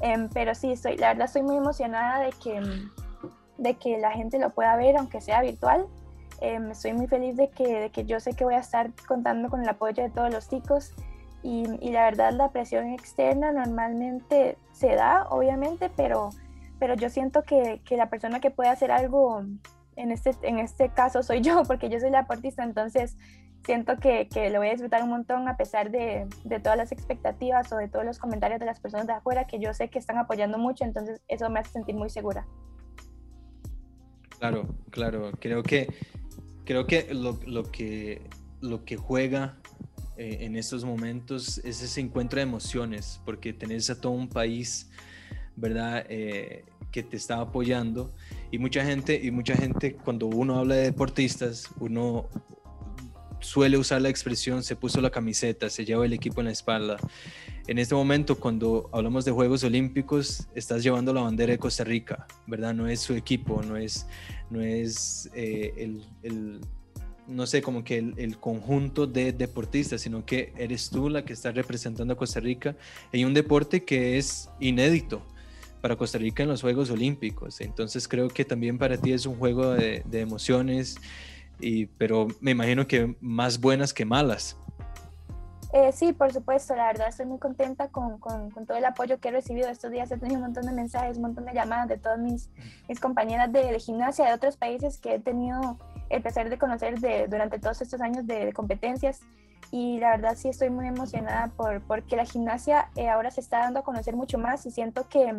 Em, 0.02 0.30
pero 0.30 0.56
sí, 0.56 0.72
estoy, 0.72 0.98
la 0.98 1.10
verdad 1.10 1.26
estoy 1.26 1.44
muy 1.44 1.58
emocionada 1.58 2.20
de 2.26 2.32
que, 2.32 2.62
de 3.58 3.74
que 3.76 3.98
la 4.00 4.12
gente 4.12 4.40
lo 4.40 4.50
pueda 4.50 4.76
ver, 4.76 4.98
aunque 4.98 5.22
sea 5.22 5.42
virtual. 5.42 5.86
Em, 6.42 6.72
estoy 6.72 6.94
muy 6.94 7.08
feliz 7.08 7.38
de 7.38 7.50
que, 7.50 7.80
de 7.80 7.90
que 7.92 8.06
yo 8.06 8.20
sé 8.20 8.34
que 8.34 8.44
voy 8.44 8.56
a 8.56 8.60
estar 8.60 8.90
contando 9.08 9.50
con 9.50 9.62
el 9.62 9.70
apoyo 9.70 10.02
de 10.02 10.10
todos 10.10 10.32
los 10.34 10.50
chicos 10.50 10.94
y, 11.44 11.66
y, 11.80 11.92
la 11.92 12.06
verdad 12.06 12.34
la 12.34 12.50
presión 12.50 12.88
externa 12.90 13.52
normalmente 13.52 14.58
se 14.72 14.96
da, 14.96 15.28
obviamente, 15.30 15.92
pero, 15.96 16.30
pero 16.80 16.96
yo 16.96 17.10
siento 17.10 17.44
que, 17.44 17.82
que 17.86 17.98
la 17.98 18.10
persona 18.10 18.40
que 18.40 18.52
puede 18.52 18.70
hacer 18.70 18.92
algo 18.92 19.44
en 19.96 20.12
este, 20.12 20.36
en 20.42 20.60
este 20.60 20.90
caso 20.90 21.24
soy 21.24 21.42
yo, 21.44 21.64
porque 21.64 21.90
yo 21.90 22.00
soy 22.00 22.10
la 22.10 22.22
deportista, 22.22 22.64
entonces 22.64 23.18
siento 23.66 23.98
que, 23.98 24.28
que, 24.28 24.50
lo 24.50 24.60
voy 24.60 24.70
a 24.70 24.72
disfrutar 24.72 25.04
un 25.04 25.10
montón 25.10 25.48
a 25.48 25.58
pesar 25.58 25.92
de, 25.92 26.28
de, 26.44 26.60
todas 26.60 26.78
las 26.78 26.92
expectativas 26.92 27.72
o 27.72 27.78
de 27.78 27.88
todos 27.88 28.06
los 28.06 28.20
comentarios 28.20 28.60
de 28.60 28.66
las 28.66 28.80
personas 28.80 29.08
de 29.08 29.14
afuera 29.14 29.46
que 29.46 29.60
yo 29.60 29.74
sé 29.74 29.90
que 29.90 30.00
están 30.00 30.18
apoyando 30.18 30.58
mucho, 30.58 30.84
entonces 30.84 31.22
eso 31.28 31.50
me 31.50 31.60
hace 31.60 31.72
sentir 31.72 31.96
muy 31.96 32.10
segura. 32.10 32.46
Claro, 34.40 34.68
claro, 34.90 35.32
creo 35.40 35.62
que, 35.62 35.94
creo 36.66 36.88
que 36.88 37.14
lo, 37.14 37.40
lo 37.46 37.72
que, 37.72 38.22
lo 38.60 38.86
que 38.86 38.98
juega 38.98 39.58
eh, 40.18 40.40
en 40.42 40.56
estos 40.56 40.84
momentos 40.84 41.60
es 41.60 41.82
ese 41.82 42.02
encuentro 42.02 42.38
de 42.38 42.44
emociones, 42.44 43.22
porque 43.26 43.54
tenés 43.54 43.90
a 43.90 44.02
todo 44.02 44.14
un 44.14 44.28
país, 44.28 44.90
¿verdad? 45.56 46.06
Eh, 46.10 46.66
que 46.92 47.04
te 47.04 47.18
está 47.18 47.40
apoyando 47.40 48.14
y 48.52 48.58
mucha 48.58 48.84
gente 48.84 49.20
y 49.24 49.32
mucha 49.32 49.56
gente 49.56 49.96
cuando 49.96 50.28
uno 50.28 50.60
habla 50.60 50.76
de 50.76 50.84
deportistas 50.84 51.70
uno 51.80 52.28
suele 53.42 53.78
usar 53.78 54.02
la 54.02 54.10
expresión 54.10 54.64
se 54.64 54.76
puso 54.76 55.02
la 55.02 55.10
camiseta, 55.10 55.70
se 55.70 55.86
lleva 55.86 56.06
el 56.06 56.14
equipo 56.14 56.42
en 56.42 56.46
la 56.46 56.52
espalda. 56.52 56.98
En 57.68 57.78
este 57.78 57.96
momento, 57.96 58.40
cuando 58.40 58.90
hablamos 58.94 59.26
de 59.26 59.32
Juegos 59.32 59.64
Olímpicos, 59.64 60.48
estás 60.56 60.84
llevando 60.84 61.14
la 61.14 61.22
bandera 61.22 61.52
de 61.52 61.60
Costa 61.60 61.84
Rica, 61.84 62.26
¿verdad? 62.48 62.74
No 62.74 62.88
es 62.88 63.02
su 63.02 63.14
equipo, 63.14 63.62
no 63.64 63.78
es, 63.78 64.08
no 64.50 64.62
es 64.62 65.30
eh, 65.34 65.74
el, 65.78 66.04
el, 66.24 66.62
no 67.28 67.46
sé, 67.46 67.62
como 67.62 67.84
que 67.84 67.98
el, 67.98 68.38
conjunto 68.38 69.08
de 69.08 69.32
deportistas, 69.32 70.02
sino 70.02 70.26
que 70.26 70.54
eres 70.58 70.90
tú 70.90 71.10
la 71.10 71.24
que 71.24 71.34
está 71.34 71.52
representando 71.52 72.14
a 72.14 72.18
Costa 72.18 72.40
Rica 72.40 72.76
en 73.12 73.26
un 73.26 73.34
deporte 73.34 73.84
que 73.84 74.18
es 74.18 74.50
inédito 74.60 75.26
para 75.82 75.96
Costa 75.96 76.18
Rica 76.18 76.44
en 76.44 76.50
los 76.50 76.62
Juegos 76.62 76.90
Olímpicos. 76.90 77.62
Entonces 77.62 78.08
creo 78.08 78.28
que 78.28 78.46
también 78.46 78.78
para 78.78 78.98
ti 78.98 79.14
es 79.14 79.26
un 79.26 79.36
juego 79.36 79.72
de 79.72 80.04
emociones 80.14 80.98
pero 81.98 82.28
me 82.40 82.52
imagino 82.52 82.88
que 82.88 83.16
más 83.22 83.60
buenas 83.60 83.94
que 83.94 84.06
malas. 84.06 84.58
Eh, 85.74 85.94
sí, 85.94 86.12
por 86.12 86.34
supuesto, 86.34 86.76
la 86.76 86.88
verdad 86.88 87.08
estoy 87.08 87.26
muy 87.26 87.40
contenta 87.40 87.88
con, 87.88 88.20
con, 88.20 88.52
todo 88.52 88.78
el 88.78 88.84
apoyo 88.84 89.20
que 89.20 89.30
he 89.30 89.32
recibido 89.32 89.70
estos 89.70 89.90
días. 89.90 90.12
He 90.12 90.18
tenido 90.18 90.40
un 90.40 90.48
montón 90.48 90.66
de 90.66 90.74
mensajes, 90.74 91.16
un 91.16 91.24
montón 91.24 91.46
de 91.46 91.54
llamadas 91.54 91.88
de 91.88 91.98
todas 91.98 92.20
mis, 92.20 92.50
mis 92.90 93.00
compañeras 93.00 93.54
de, 93.54 93.80
gimnasia 93.80 94.26
de 94.26 94.34
otros 94.34 94.58
países 94.58 94.98
que 94.98 95.16
he 95.16 95.20
tenido 95.20 95.78
el 96.10 96.22
placer 96.22 96.50
de 96.50 96.58
conocer 96.58 97.00
de, 97.00 97.28
durante 97.30 97.58
todos 97.58 97.82
estos 97.82 98.02
años 98.02 98.28
de, 98.28 98.52
competencias. 98.52 99.22
Y 99.72 100.00
la 100.00 100.12
verdad 100.12 100.36
sí 100.36 100.50
estoy 100.50 100.70
muy 100.70 100.88
emocionada 100.88 101.48
por, 101.56 101.80
porque 101.84 102.18
la 102.18 102.26
gimnasia 102.26 102.90
eh, 102.98 103.08
ahora 103.08 103.32
se 103.32 103.40
está 103.40 103.60
dando 103.60 103.80
a 103.80 103.84
conocer 103.84 104.14
mucho 104.14 104.38
más 104.38 104.66
y 104.66 104.72
siento 104.72 105.08
que, 105.08 105.34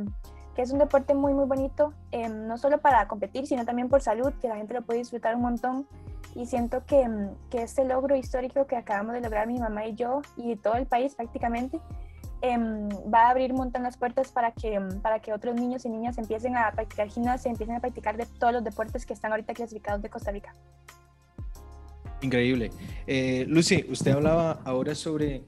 que 0.57 0.63
es 0.63 0.73
un 0.73 0.79
deporte 0.79 1.13
muy, 1.13 1.35
muy 1.35 1.45
bonito, 1.45 1.93
eh, 2.11 2.31
no 2.31 2.57
solo 2.57 2.79
para 2.79 3.07
competir, 3.07 3.47
sino 3.47 3.67
también 3.67 3.91
por 3.91 4.01
salud, 4.01 4.33
que 4.41 4.49
la 4.49 4.57
gente 4.57 4.73
lo 4.73 4.81
puede 4.81 5.01
disfrutar 5.01 5.35
un 5.37 5.43
montón 5.43 5.87
y 6.35 6.47
siento 6.47 6.85
que, 6.87 7.09
mm, 7.09 7.49
que, 7.51 7.63
este 7.63 7.85
logro 7.85 8.17
histórico 8.17 8.67
que 8.67 8.77
acabamos 8.77 9.15
de 9.15 9.21
lograr 9.21 9.47
mi 9.47 9.59
mamá 9.59 9.87
y 9.87 9.95
yo 9.95 10.23
y 10.37 10.57
todo 10.57 10.75
el 10.75 10.87
país 10.87 11.15
prácticamente 11.15 11.79
em, 12.41 12.89
va 13.13 13.27
a 13.27 13.31
abrir 13.31 13.53
un 13.53 13.59
montón 13.59 13.85
las 13.85 13.97
puertas 13.97 14.33
para 14.33 14.51
que, 14.51 14.81
mm, 14.81 15.01
para 15.01 15.21
que 15.21 15.33
otros 15.33 15.55
niños 15.55 15.85
y 15.85 15.89
niñas 15.89 16.19
empiecen 16.19 16.57
a 16.57 16.73
practicar 16.73 17.09
gimnasia, 17.09 17.51
empiecen 17.51 17.77
a 17.77 17.81
practicar 17.81 18.17
de 18.17 18.27
todos 18.27 18.53
los 18.53 18.65
deportes 18.65 19.07
que 19.07 19.13
están 19.13 19.31
ahorita 19.31 19.55
clasificados 19.55 20.03
de 20.03 20.11
Costa 20.11 20.33
Rica. 20.33 20.55
Increíble. 22.21 22.71
Eh, 23.07 23.45
Lucy, 23.49 23.85
usted 23.89 24.13
hablaba 24.13 24.61
ahora 24.65 24.95
sobre 24.95 25.45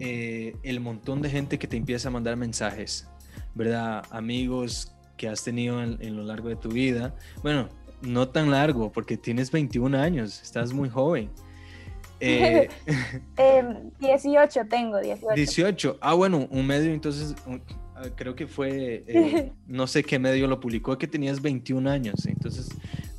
eh, 0.00 0.56
el 0.62 0.80
montón 0.80 1.20
de 1.20 1.30
gente 1.30 1.58
que 1.58 1.66
te 1.66 1.76
empieza 1.76 2.08
a 2.08 2.10
mandar 2.10 2.36
mensajes, 2.36 3.08
¿verdad? 3.54 4.04
Amigos 4.10 4.94
que 5.16 5.28
has 5.28 5.44
tenido 5.44 5.82
en, 5.82 5.98
en 6.00 6.16
lo 6.16 6.22
largo 6.22 6.48
de 6.48 6.56
tu 6.56 6.70
vida. 6.70 7.14
Bueno, 7.42 7.68
no 8.04 8.28
tan 8.28 8.50
largo, 8.50 8.92
porque 8.92 9.16
tienes 9.16 9.50
21 9.50 9.98
años, 9.98 10.42
estás 10.42 10.72
muy 10.72 10.88
joven. 10.88 11.30
18 12.20 12.70
em, 14.62 14.68
tengo, 14.68 14.98
18. 14.98 15.34
18, 15.34 15.98
ah 16.00 16.14
bueno, 16.14 16.46
un 16.50 16.66
medio 16.66 16.92
entonces, 16.92 17.34
ah, 17.94 18.04
creo 18.14 18.34
que 18.34 18.46
fue, 18.46 19.04
eh, 19.06 19.52
no 19.66 19.86
sé 19.86 20.02
qué 20.02 20.18
medio 20.18 20.46
lo 20.46 20.60
publicó, 20.60 20.96
que 20.96 21.06
tenías 21.06 21.42
21 21.42 21.90
años, 21.90 22.26
entonces 22.26 22.68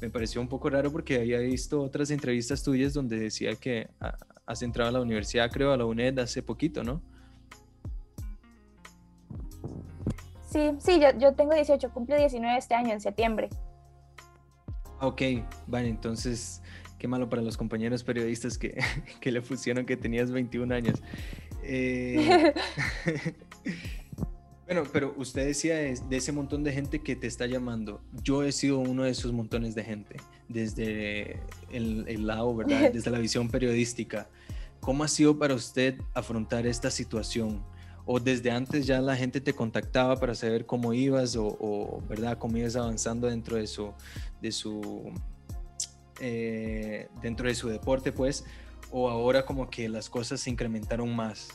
me 0.01 0.09
pareció 0.09 0.41
un 0.41 0.47
poco 0.47 0.69
raro 0.69 0.91
porque 0.91 1.17
había 1.17 1.39
visto 1.39 1.81
otras 1.81 2.09
entrevistas 2.11 2.63
tuyas 2.63 2.93
donde 2.93 3.19
decía 3.19 3.55
que 3.55 3.89
ah, 3.99 4.15
has 4.45 4.61
entrado 4.61 4.89
a 4.89 4.93
la 4.93 5.01
universidad, 5.01 5.51
creo, 5.51 5.71
a 5.71 5.77
la 5.77 5.85
UNED 5.85 6.19
hace 6.19 6.41
poquito, 6.41 6.83
¿no? 6.83 7.01
Sí, 10.49 10.71
sí, 10.79 11.01
yo, 11.01 11.09
yo 11.19 11.33
tengo 11.33 11.53
18, 11.53 11.89
cumplo 11.91 12.15
19 12.15 12.57
este 12.57 12.75
año, 12.75 12.93
en 12.93 13.01
septiembre. 13.01 13.49
Ok, 15.05 15.21
vale, 15.67 15.87
entonces 15.89 16.63
qué 16.97 17.07
malo 17.07 17.29
para 17.29 17.43
los 17.43 17.57
compañeros 17.57 18.03
periodistas 18.03 18.57
que, 18.57 18.75
que 19.21 19.31
le 19.31 19.41
pusieron 19.41 19.85
que 19.85 19.95
tenías 19.95 20.31
21 20.31 20.73
años. 20.73 21.03
Eh, 21.61 22.53
bueno, 24.65 24.83
pero 24.91 25.13
usted 25.17 25.45
decía 25.45 25.75
de, 25.75 25.99
ese 26.09 26.31
montón 26.31 26.63
de 26.63 26.71
gente 26.71 27.03
que 27.03 27.15
te 27.15 27.27
está 27.27 27.45
llamando. 27.45 28.01
Yo 28.23 28.41
he 28.43 28.51
sido 28.51 28.79
uno 28.79 29.03
de 29.03 29.11
esos 29.11 29.31
montones 29.31 29.75
de 29.75 29.83
gente, 29.83 30.15
desde 30.49 31.39
el, 31.71 32.05
el 32.07 32.25
lado, 32.25 32.55
¿verdad? 32.55 32.91
Desde 32.91 33.11
la 33.11 33.19
visión 33.19 33.49
periodística. 33.49 34.27
¿Cómo 34.79 35.03
ha 35.03 35.07
sido 35.07 35.37
para 35.37 35.53
usted 35.53 35.99
afrontar 36.15 36.65
esta 36.65 36.89
situación? 36.89 37.63
O 38.05 38.19
desde 38.19 38.51
antes 38.51 38.85
ya 38.85 39.01
la 39.01 39.15
gente 39.15 39.41
te 39.41 39.53
contactaba 39.53 40.15
para 40.17 40.35
saber 40.35 40.65
cómo 40.65 40.93
ibas 40.93 41.35
o, 41.35 42.01
verdad 42.07 42.37
cómo 42.37 42.57
ibas 42.57 42.75
avanzando 42.75 43.27
dentro 43.27 43.57
de 43.57 43.67
su 43.67 43.93
de 44.41 44.51
su 44.51 45.11
eh, 46.21 47.09
dentro 47.21 47.47
de 47.47 47.55
su 47.55 47.67
deporte 47.67 48.11
pues 48.11 48.45
o 48.91 49.09
ahora 49.09 49.45
como 49.45 49.69
que 49.69 49.89
las 49.89 50.09
cosas 50.09 50.39
se 50.39 50.49
incrementaron 50.49 51.13
más. 51.15 51.49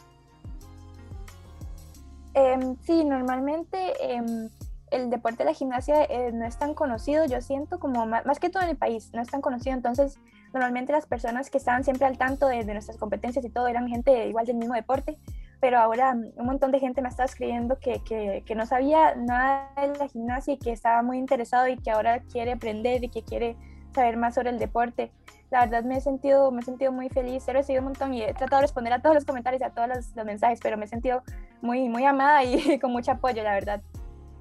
Em, 2.34 2.76
sí 2.84 3.04
normalmente 3.04 3.92
em, 4.00 4.50
el 4.90 5.10
deporte 5.10 5.38
de 5.38 5.44
la 5.44 5.54
gimnasia 5.54 6.04
eh, 6.04 6.30
no 6.32 6.44
es 6.46 6.58
tan 6.58 6.74
conocido 6.74 7.24
yo 7.26 7.40
siento 7.40 7.78
como 7.78 8.06
más, 8.06 8.26
más, 8.26 8.38
que 8.38 8.50
todo 8.50 8.62
en 8.64 8.70
el 8.70 8.76
país 8.76 9.10
no 9.12 9.20
es 9.20 9.28
tan 9.28 9.40
conocido 9.40 9.74
entonces 9.74 10.18
normalmente 10.52 10.92
las 10.92 11.06
personas 11.06 11.50
que 11.50 11.58
estaban 11.58 11.82
siempre 11.82 12.06
al 12.06 12.18
tanto 12.18 12.46
de, 12.46 12.64
de 12.64 12.72
nuestras 12.72 12.98
competencias 12.98 13.44
y 13.44 13.50
todo 13.50 13.66
eran 13.66 13.88
gente 13.88 14.28
igual 14.28 14.46
del 14.46 14.56
mismo 14.56 14.74
deporte 14.74 15.18
pero 15.60 15.78
ahora 15.78 16.12
un 16.12 16.46
montón 16.46 16.72
de 16.72 16.80
gente 16.80 17.02
me 17.02 17.08
está 17.08 17.24
escribiendo 17.24 17.78
que, 17.78 18.00
que, 18.02 18.42
que, 18.46 18.54
no 18.54 18.64
sabía 18.66 19.14
nada 19.14 19.70
de 19.76 19.98
la 19.98 20.08
gimnasia 20.08 20.54
y 20.54 20.58
que 20.58 20.72
estaba 20.72 21.02
muy 21.02 21.18
interesado 21.18 21.68
y 21.68 21.76
que 21.76 21.90
ahora 21.90 22.20
quiere 22.20 22.52
aprender 22.52 23.04
y 23.04 23.08
que 23.08 23.22
quiere 23.22 23.56
saber 23.94 24.16
más 24.16 24.34
sobre 24.34 24.50
el 24.50 24.58
deporte. 24.58 25.12
La 25.50 25.66
verdad 25.66 25.84
me 25.84 25.96
he 25.96 26.00
sentido, 26.00 26.50
me 26.50 26.60
he 26.60 26.64
sentido 26.64 26.92
muy 26.92 27.08
feliz, 27.08 27.46
he 27.46 27.52
recibido 27.52 27.82
un 27.82 27.88
montón 27.88 28.14
y 28.14 28.22
he 28.22 28.32
tratado 28.32 28.60
de 28.60 28.62
responder 28.62 28.92
a 28.92 29.02
todos 29.02 29.14
los 29.14 29.24
comentarios 29.24 29.60
y 29.60 29.64
a 29.64 29.70
todos 29.70 29.88
los, 29.88 30.16
los 30.16 30.24
mensajes, 30.24 30.60
pero 30.62 30.78
me 30.78 30.84
he 30.84 30.88
sentido 30.88 31.22
muy, 31.60 31.88
muy 31.88 32.04
amada 32.04 32.44
y 32.44 32.78
con 32.80 32.92
mucho 32.92 33.12
apoyo, 33.12 33.42
la 33.42 33.52
verdad. 33.52 33.82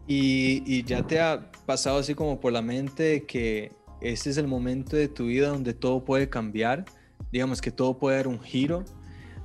Y, 0.07 0.63
y, 0.65 0.83
ya 0.83 1.03
te 1.03 1.19
ha 1.19 1.51
pasado 1.65 1.99
así 1.99 2.15
como 2.15 2.39
por 2.39 2.51
la 2.51 2.63
mente 2.63 3.25
que 3.25 3.71
este 4.01 4.29
es 4.31 4.37
el 4.37 4.47
momento 4.47 4.95
de 4.95 5.07
tu 5.07 5.25
vida 5.25 5.49
donde 5.49 5.73
todo 5.73 6.03
puede 6.03 6.29
cambiar, 6.29 6.85
digamos 7.31 7.61
que 7.61 7.69
todo 7.69 7.99
puede 7.99 8.17
dar 8.17 8.27
un 8.27 8.39
giro, 8.39 8.83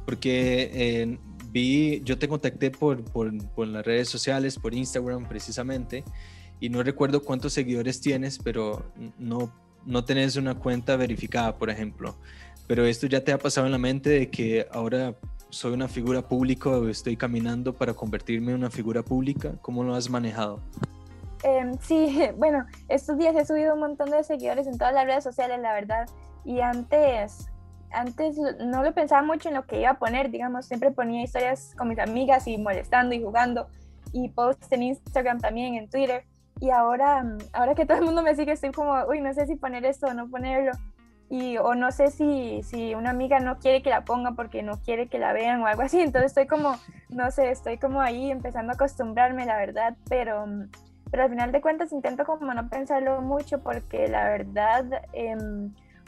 porque 0.06 0.70
eh, 0.72 1.18
vi, 1.54 2.02
yo 2.04 2.18
te 2.18 2.28
contacté 2.28 2.70
por, 2.70 3.04
por, 3.04 3.32
por, 3.52 3.68
las 3.68 3.86
redes 3.86 4.08
sociales, 4.08 4.58
por 4.58 4.74
Instagram 4.74 5.28
precisamente, 5.28 6.04
y 6.60 6.68
no 6.68 6.82
recuerdo 6.82 7.22
cuántos 7.22 7.52
seguidores 7.52 8.00
tienes, 8.00 8.38
pero 8.38 8.92
no, 9.18 9.52
no 9.86 10.04
tenés 10.04 10.36
una 10.36 10.56
cuenta 10.56 10.96
verificada, 10.96 11.56
por 11.56 11.70
ejemplo. 11.70 12.16
Pero 12.66 12.84
esto 12.84 13.06
ya 13.06 13.22
te 13.22 13.32
ha 13.32 13.38
pasado 13.38 13.66
en 13.66 13.72
la 13.72 13.78
mente 13.78 14.10
de 14.10 14.30
que 14.30 14.66
ahora 14.72 15.14
soy 15.50 15.72
una 15.72 15.86
figura 15.86 16.22
pública 16.22 16.70
o 16.70 16.88
estoy 16.88 17.16
caminando 17.16 17.72
para 17.72 17.94
convertirme 17.94 18.50
en 18.50 18.58
una 18.58 18.70
figura 18.70 19.02
pública? 19.02 19.52
¿Cómo 19.62 19.84
lo 19.84 19.94
has 19.94 20.10
manejado? 20.10 20.60
Em, 21.44 21.78
sí, 21.80 22.18
bueno, 22.36 22.66
estos 22.88 23.16
días 23.16 23.36
he 23.36 23.46
subido 23.46 23.74
un 23.74 23.80
montón 23.80 24.10
de 24.10 24.24
seguidores 24.24 24.66
en 24.66 24.76
todas 24.76 24.92
las 24.92 25.04
redes 25.04 25.22
sociales, 25.22 25.60
la 25.60 25.72
verdad. 25.72 26.08
Y 26.44 26.60
antes, 26.60 27.46
antes 27.94 28.36
no 28.36 28.82
lo 28.82 28.92
pensaba 28.92 29.22
mucho 29.22 29.48
en 29.48 29.54
lo 29.54 29.66
que 29.66 29.80
iba 29.80 29.90
a 29.90 29.98
poner, 29.98 30.30
digamos, 30.30 30.66
siempre 30.66 30.90
ponía 30.90 31.22
historias 31.22 31.74
con 31.76 31.88
mis 31.88 31.98
amigas 31.98 32.46
y 32.46 32.58
molestando 32.58 33.14
y 33.14 33.22
jugando 33.22 33.68
y 34.12 34.28
posts 34.28 34.70
en 34.70 34.82
Instagram 34.82 35.40
también, 35.40 35.74
en 35.74 35.88
Twitter. 35.88 36.24
Y 36.60 36.70
ahora, 36.70 37.24
ahora 37.52 37.74
que 37.74 37.86
todo 37.86 37.98
el 37.98 38.04
mundo 38.04 38.22
me 38.22 38.34
sigue, 38.34 38.52
estoy 38.52 38.70
como, 38.70 38.94
uy, 39.08 39.20
no 39.20 39.32
sé 39.34 39.46
si 39.46 39.56
poner 39.56 39.84
esto 39.84 40.06
o 40.06 40.14
no 40.14 40.28
ponerlo 40.28 40.72
y 41.30 41.56
o 41.58 41.74
no 41.74 41.90
sé 41.90 42.10
si, 42.10 42.62
si 42.62 42.94
una 42.94 43.10
amiga 43.10 43.40
no 43.40 43.58
quiere 43.58 43.82
que 43.82 43.90
la 43.90 44.04
ponga 44.04 44.32
porque 44.32 44.62
no 44.62 44.80
quiere 44.82 45.08
que 45.08 45.18
la 45.18 45.32
vean 45.32 45.62
o 45.62 45.66
algo 45.66 45.82
así, 45.82 46.00
entonces 46.00 46.30
estoy 46.30 46.46
como, 46.46 46.76
no 47.08 47.30
sé, 47.30 47.50
estoy 47.50 47.78
como 47.78 48.00
ahí 48.00 48.30
empezando 48.30 48.72
a 48.72 48.74
acostumbrarme, 48.74 49.46
la 49.46 49.56
verdad, 49.56 49.96
pero, 50.08 50.46
pero 51.10 51.24
al 51.24 51.30
final 51.30 51.50
de 51.50 51.60
cuentas 51.60 51.92
intento 51.92 52.24
como 52.24 52.52
no 52.52 52.68
pensarlo 52.68 53.20
mucho 53.20 53.60
porque 53.62 54.08
la 54.08 54.28
verdad... 54.28 54.84
Eh, 55.12 55.36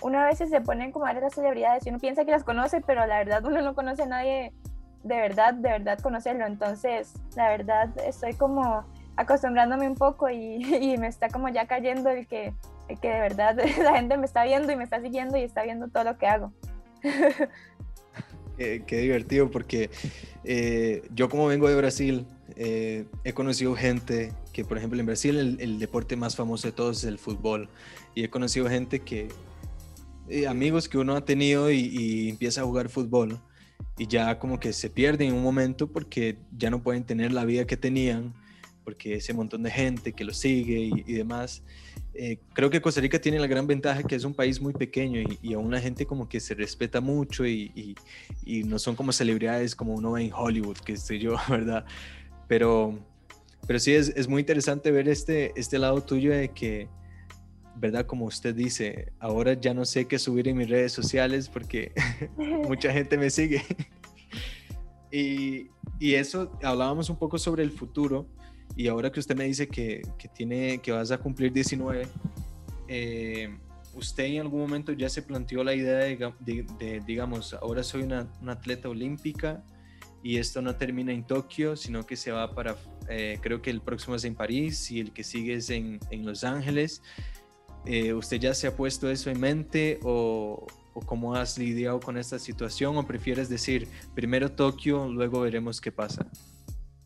una 0.02 0.26
vez 0.26 0.38
se 0.38 0.60
ponen 0.60 0.92
como 0.92 1.06
a 1.06 1.12
las 1.12 1.34
celebridades 1.34 1.86
y 1.86 1.90
uno 1.90 1.98
piensa 1.98 2.24
que 2.24 2.30
las 2.30 2.44
conoce, 2.44 2.80
pero 2.80 3.06
la 3.06 3.18
verdad 3.18 3.44
uno 3.44 3.62
no 3.62 3.74
conoce 3.74 4.02
a 4.02 4.06
nadie 4.06 4.52
de 5.02 5.16
verdad, 5.16 5.54
de 5.54 5.70
verdad 5.70 5.98
conocerlo. 6.00 6.46
Entonces, 6.46 7.14
la 7.36 7.48
verdad 7.48 7.90
estoy 8.06 8.34
como 8.34 8.84
acostumbrándome 9.16 9.88
un 9.88 9.94
poco 9.94 10.28
y, 10.28 10.62
y 10.92 10.98
me 10.98 11.06
está 11.06 11.28
como 11.28 11.48
ya 11.48 11.66
cayendo 11.66 12.10
el 12.10 12.26
que 12.26 12.52
que 12.94 13.08
de 13.08 13.20
verdad 13.20 13.56
la 13.82 13.96
gente 13.96 14.16
me 14.16 14.26
está 14.26 14.44
viendo 14.44 14.72
y 14.72 14.76
me 14.76 14.84
está 14.84 15.00
siguiendo 15.00 15.36
y 15.36 15.42
está 15.42 15.64
viendo 15.64 15.88
todo 15.88 16.04
lo 16.04 16.18
que 16.18 16.26
hago. 16.26 16.52
Qué, 18.56 18.82
divertido 18.88 19.50
porque 19.50 19.90
eh, 20.44 21.02
yo 21.14 21.28
como 21.28 21.46
vengo 21.46 21.68
de 21.68 21.76
Brasil, 21.76 22.26
eh, 22.56 23.04
he 23.24 23.34
conocido 23.34 23.74
gente 23.74 24.32
que, 24.52 24.64
por 24.64 24.78
ejemplo, 24.78 24.98
en 24.98 25.04
Brasil 25.04 25.58
el, 25.60 25.78
deporte 25.78 26.16
más 26.16 26.36
famoso 26.36 26.68
de 26.68 26.72
todos 26.72 26.98
es 26.98 27.04
el 27.04 27.18
fútbol. 27.18 27.68
Y 28.14 28.24
he 28.24 28.30
conocido 28.30 28.68
gente 28.68 29.00
que, 29.00 29.28
eh, 30.28 30.46
amigos 30.46 30.88
que 30.88 30.98
uno 30.98 31.14
ha 31.16 31.24
tenido 31.24 31.70
y, 31.70 31.78
y, 31.78 32.28
empieza 32.28 32.60
a 32.60 32.64
jugar 32.64 32.88
fútbol 32.88 33.40
y 33.98 34.06
ya 34.06 34.38
como 34.38 34.58
que 34.60 34.72
se 34.72 34.90
pierden 34.90 35.28
en 35.28 35.34
un 35.34 35.42
momento 35.42 35.86
porque 35.90 36.38
ya 36.56 36.70
no 36.70 36.82
pueden 36.82 37.04
tener 37.04 37.32
la 37.32 37.44
vida 37.44 37.66
que 37.66 37.76
tenían, 37.76 38.34
porque 38.84 39.14
ese 39.14 39.32
montón 39.32 39.62
de 39.62 39.70
gente 39.70 40.12
que 40.12 40.24
lo 40.24 40.32
sigue 40.32 40.78
y, 40.80 41.04
y 41.06 41.12
demás. 41.14 41.62
Eh, 42.18 42.38
creo 42.54 42.70
que 42.70 42.80
Costa 42.80 43.02
Rica 43.02 43.20
tiene 43.20 43.38
la 43.38 43.46
gran 43.46 43.66
ventaja 43.66 44.02
que 44.02 44.14
es 44.14 44.24
un 44.24 44.32
país 44.32 44.58
muy 44.58 44.72
pequeño 44.72 45.20
y, 45.42 45.52
aún 45.52 45.70
la 45.70 45.80
gente 45.80 46.06
como 46.06 46.28
que 46.30 46.40
se 46.40 46.54
respeta 46.54 47.02
mucho 47.02 47.46
y, 47.46 47.94
no 48.64 48.78
son 48.78 48.96
como 48.96 49.12
celebridades 49.12 49.76
como 49.76 49.94
uno 49.94 50.12
ve 50.12 50.24
en 50.24 50.32
Hollywood, 50.32 50.78
que 50.78 50.92
estoy 50.92 51.18
yo, 51.18 51.36
¿verdad? 51.48 51.84
Pero, 52.48 52.98
pero 53.66 53.78
sí 53.78 53.92
es, 53.92 54.08
es, 54.16 54.28
muy 54.28 54.40
interesante 54.40 54.90
ver 54.90 55.08
este, 55.08 55.52
este 55.56 55.78
lado 55.78 56.02
tuyo 56.02 56.32
de 56.32 56.48
que, 56.48 56.88
¿verdad? 57.76 58.06
Como 58.06 58.24
usted 58.24 58.54
dice, 58.54 59.12
ahora 59.18 59.54
ya 59.54 59.74
no 59.74 59.84
sé 59.84 60.06
qué 60.06 60.18
subir 60.18 60.48
en 60.48 60.56
mis 60.56 60.68
redes 60.68 60.92
sociales 60.92 61.48
porque 61.48 61.92
mucha 62.36 62.92
gente 62.92 63.18
me 63.18 63.30
sigue. 63.30 63.62
y, 65.12 65.68
y 65.98 66.14
eso, 66.14 66.58
hablábamos 66.62 67.10
un 67.10 67.16
poco 67.16 67.38
sobre 67.38 67.62
el 67.62 67.70
futuro 67.70 68.26
y 68.74 68.88
ahora 68.88 69.10
que 69.10 69.20
usted 69.20 69.36
me 69.36 69.44
dice 69.44 69.68
que, 69.68 70.02
que 70.18 70.28
tiene, 70.28 70.78
que 70.78 70.92
vas 70.92 71.10
a 71.10 71.18
cumplir 71.18 71.52
19, 71.52 72.06
eh, 72.88 73.56
¿usted 73.94 74.24
en 74.24 74.40
algún 74.42 74.60
momento 74.60 74.92
ya 74.92 75.08
se 75.08 75.22
planteó 75.22 75.64
la 75.64 75.74
idea 75.74 75.98
de, 76.40 77.02
digamos, 77.06 77.54
ahora 77.54 77.82
soy 77.82 78.02
una, 78.02 78.28
atleta 78.46 78.88
olímpica 78.88 79.64
y 80.22 80.36
esto 80.36 80.60
no 80.60 80.76
termina 80.76 81.12
en 81.12 81.24
Tokio, 81.24 81.76
sino 81.76 82.04
que 82.04 82.16
se 82.16 82.32
va 82.32 82.54
para, 82.54 82.76
eh, 83.08 83.38
creo 83.40 83.62
que 83.62 83.70
el 83.70 83.80
próximo 83.80 84.16
es 84.16 84.24
en 84.24 84.34
París 84.34 84.90
y 84.90 85.00
el 85.00 85.12
que 85.12 85.24
sigue 85.24 85.54
es 85.54 85.70
en, 85.70 85.98
en 86.10 86.26
Los 86.26 86.44
Ángeles? 86.44 87.00
Eh, 87.86 88.12
¿Usted 88.12 88.38
ya 88.38 88.54
se 88.54 88.66
ha 88.66 88.76
puesto 88.76 89.10
eso 89.10 89.30
en 89.30 89.40
mente 89.40 90.00
o, 90.02 90.66
o 90.94 91.00
cómo 91.00 91.34
has 91.34 91.58
lidiado 91.58 92.00
con 92.00 92.16
esta 92.16 92.38
situación 92.38 92.96
o 92.96 93.06
prefieres 93.06 93.48
decir 93.48 93.88
primero 94.14 94.50
Tokio, 94.52 95.08
luego 95.08 95.40
veremos 95.40 95.80
qué 95.80 95.92
pasa? 95.92 96.26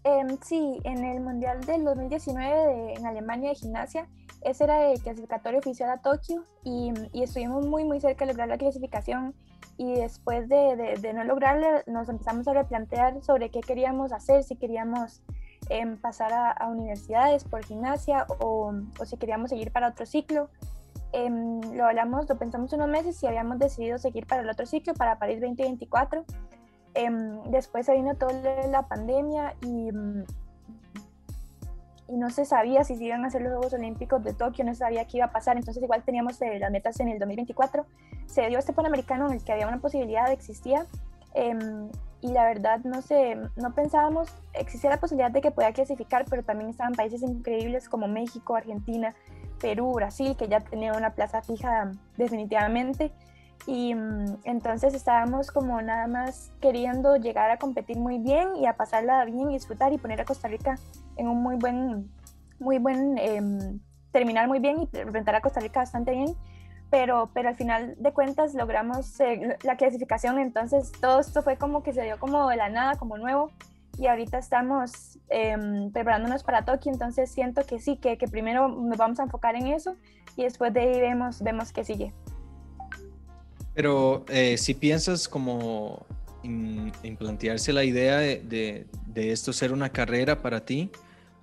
Em, 0.05 0.39
sí, 0.43 0.79
en 0.85 1.05
el 1.05 1.21
Mundial 1.21 1.61
del 1.63 1.85
2019 1.85 2.95
en 2.95 3.05
Alemania 3.05 3.51
de 3.51 3.55
gimnasia, 3.57 4.09
ese 4.43 4.65
era 4.65 4.91
el 4.91 5.01
clasificatorio 5.03 5.59
oficial 5.59 5.91
a 5.91 6.01
Tokio 6.01 6.47
y, 6.65 6.93
estuvimos 7.13 7.67
muy, 7.67 7.85
muy 7.85 8.01
cerca 8.01 8.25
de 8.25 8.33
lograr 8.33 8.49
la 8.49 8.57
clasificación 8.57 9.35
y 9.77 9.95
después 9.95 10.49
de, 10.49 10.99
de, 11.01 11.13
no 11.13 11.25
lograrla 11.25 11.83
nos 11.87 12.09
empezamos 12.09 12.49
a 12.49 12.55
replantear 12.55 13.23
sobre 13.23 13.51
qué 13.51 13.61
queríamos 13.61 14.13
hacer, 14.13 14.43
si 14.43 14.57
queríamos 14.57 15.21
em, 15.71 15.97
pasar 15.97 16.33
a, 16.33 16.69
universidades 16.69 17.45
por 17.45 17.65
gimnasia 17.65 18.27
o, 18.41 18.75
o, 18.99 19.05
si 19.07 19.17
queríamos 19.17 19.51
seguir 19.51 19.73
para 19.73 19.89
otro 19.89 20.05
ciclo. 20.05 20.51
Em, 21.13 21.61
lo 21.75 21.87
hablamos, 21.87 22.29
lo 22.29 22.37
pensamos 22.37 22.73
unos 22.73 22.89
meses 22.89 23.23
y 23.23 23.27
habíamos 23.27 23.59
decidido 23.59 23.97
seguir 23.99 24.27
para 24.27 24.43
el 24.43 24.51
otro 24.51 24.67
ciclo, 24.67 24.95
para 24.95 25.19
París 25.19 25.41
2024. 25.41 26.25
Em, 26.95 27.43
después 27.45 27.87
se 27.87 27.95
vino 27.95 28.17
toda 28.17 28.67
la 28.67 28.83
pandemia 28.89 29.55
y, 29.63 29.91
y 32.09 32.17
no 32.17 32.31
se 32.31 32.45
sabía 32.45 32.83
si 32.83 32.97
se 32.97 33.05
iban 33.05 33.25
a 33.25 33.29
hacer 33.29 33.43
los 33.43 33.53
Juegos 33.53 33.73
Olímpicos 33.73 34.25
de 34.25 34.35
Tokio, 34.35 34.65
no 34.65 34.73
se 34.73 34.81
sabía 34.81 35.05
qué 35.05 35.19
iba 35.19 35.27
a 35.27 35.33
pasar, 35.33 35.57
entonces 35.57 35.81
igual 35.83 36.03
teníamos 36.03 36.43
eh, 36.43 36.59
las 36.59 36.73
metas 36.73 36.99
en 36.99 37.09
el 37.09 37.21
2024. 37.21 37.87
Se 38.27 38.49
dio 38.49 38.59
este 38.59 38.73
Panamericano 38.73 39.29
en 39.29 39.35
el 39.35 39.45
que 39.45 39.53
había 39.53 39.69
una 39.69 39.79
posibilidad, 39.79 40.31
existía, 40.33 40.87
em, 41.35 41.89
y 42.23 42.33
la 42.33 42.45
verdad 42.45 42.81
no 42.85 43.03
sé, 43.03 43.37
no 43.57 43.75
pensábamos, 43.75 44.29
existía 44.53 44.91
la 44.91 45.01
posibilidad 45.01 45.31
de 45.31 45.41
que 45.41 45.51
pueda 45.51 45.73
clasificar, 45.73 46.25
pero 46.29 46.43
también 46.43 46.71
estaban 46.71 46.95
países 46.95 47.23
increíbles 47.23 47.89
como 47.89 48.09
México, 48.09 48.57
Argentina, 48.57 49.15
Perú, 49.61 49.93
Brasil, 49.95 50.37
que 50.37 50.49
ya 50.49 50.61
tenían 50.61 50.97
una 50.97 51.15
plaza 51.15 51.43
fija 51.43 51.93
definitivamente. 52.17 53.13
Y 53.67 53.95
mm, 53.95 54.39
entonces 54.45 54.95
estábamos 54.95 55.51
como 55.51 55.81
nada 55.83 56.07
más 56.07 56.53
queriendo 56.61 57.17
llegar 57.17 57.51
a 57.51 57.59
competir 57.59 57.99
muy 57.99 58.19
bien 58.19 58.57
y 58.57 58.67
a 58.67 58.75
pasarla 58.75 59.25
bien 59.25 59.51
y 59.51 59.55
disfrutar 59.55 59.93
y 59.93 59.99
poner 59.99 60.21
a 60.21 60.25
Costa 60.25 60.49
Rica 60.49 60.79
en 61.17 61.29
un 61.29 61.43
muy 61.43 61.57
buen, 61.57 62.11
muy 62.59 62.79
buen, 62.79 63.19
em, 63.19 63.81
terminar 64.13 64.49
muy 64.49 64.59
bien 64.59 64.81
y 64.81 64.97
representar 64.97 65.37
a 65.37 65.41
Costa 65.41 65.61
Rica 65.61 65.81
bastante 65.81 66.13
bien. 66.13 66.35
Pero, 66.91 67.31
pero 67.33 67.49
al 67.51 67.57
final 67.57 67.95
de 67.99 68.13
cuentas 68.13 68.55
logramos 68.55 69.21
eh, 69.21 69.57
la 69.63 69.77
clasificación, 69.77 70.39
entonces 70.39 70.91
todo 71.01 71.21
esto 71.21 71.43
fue 71.43 71.57
como 71.57 71.83
que 71.83 71.93
se 71.93 72.03
dio 72.03 72.19
como 72.19 72.49
de 72.49 72.57
la 72.57 72.69
nada, 72.69 72.97
como 72.97 73.17
nuevo. 73.17 73.53
Y 73.99 74.07
ahorita 74.07 74.39
estamos 74.39 75.19
em, 75.29 75.93
preparándonos 75.93 76.43
para 76.43 76.65
Tokio, 76.65 76.91
entonces 76.93 77.31
siento 77.31 77.65
que 77.65 77.81
sí, 77.81 77.97
que, 77.97 78.17
que 78.17 78.27
primero 78.27 78.69
nos 78.69 78.97
vamos 78.97 79.21
a 79.21 79.25
enfocar 79.25 79.55
en 79.57 79.67
eso 79.67 79.97
y 80.37 80.45
después 80.45 80.73
de 80.73 80.81
ahí 80.81 81.01
vemos, 81.01 81.43
vemos 81.43 81.73
qué 81.73 81.85
sigue. 81.85 82.13
Pero 83.75 84.25
eh, 84.29 84.57
si 84.59 84.75
piensas 84.75 85.29
como 85.29 86.05
en, 86.43 86.93
plantearse 87.19 87.73
la 87.73 87.85
idea 87.85 88.19
de, 88.19 88.87
esto 89.15 89.53
ser 89.53 89.73
una 89.73 89.91
carrera 89.91 90.43
para 90.43 90.65
ti, 90.65 90.91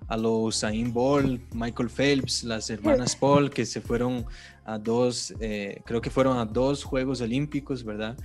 a 0.06 0.16
los 0.16 0.56
Usain 0.56 0.92
Bolt, 0.92 1.40
Michael 1.54 1.90
Phelps, 1.90 2.44
las 2.44 2.70
hermanas 2.70 3.16
Paul, 3.20 3.50
que 3.50 3.66
se 3.66 3.80
fueron 3.80 4.24
a 4.64 4.78
dos, 4.78 5.34
eh, 5.40 5.82
creo 5.84 6.00
que 6.00 6.10
fueron 6.10 6.38
a 6.38 6.44
dos 6.44 6.84
Juegos 6.84 7.20
Olímpicos, 7.20 7.84
¿verdad? 7.84 8.16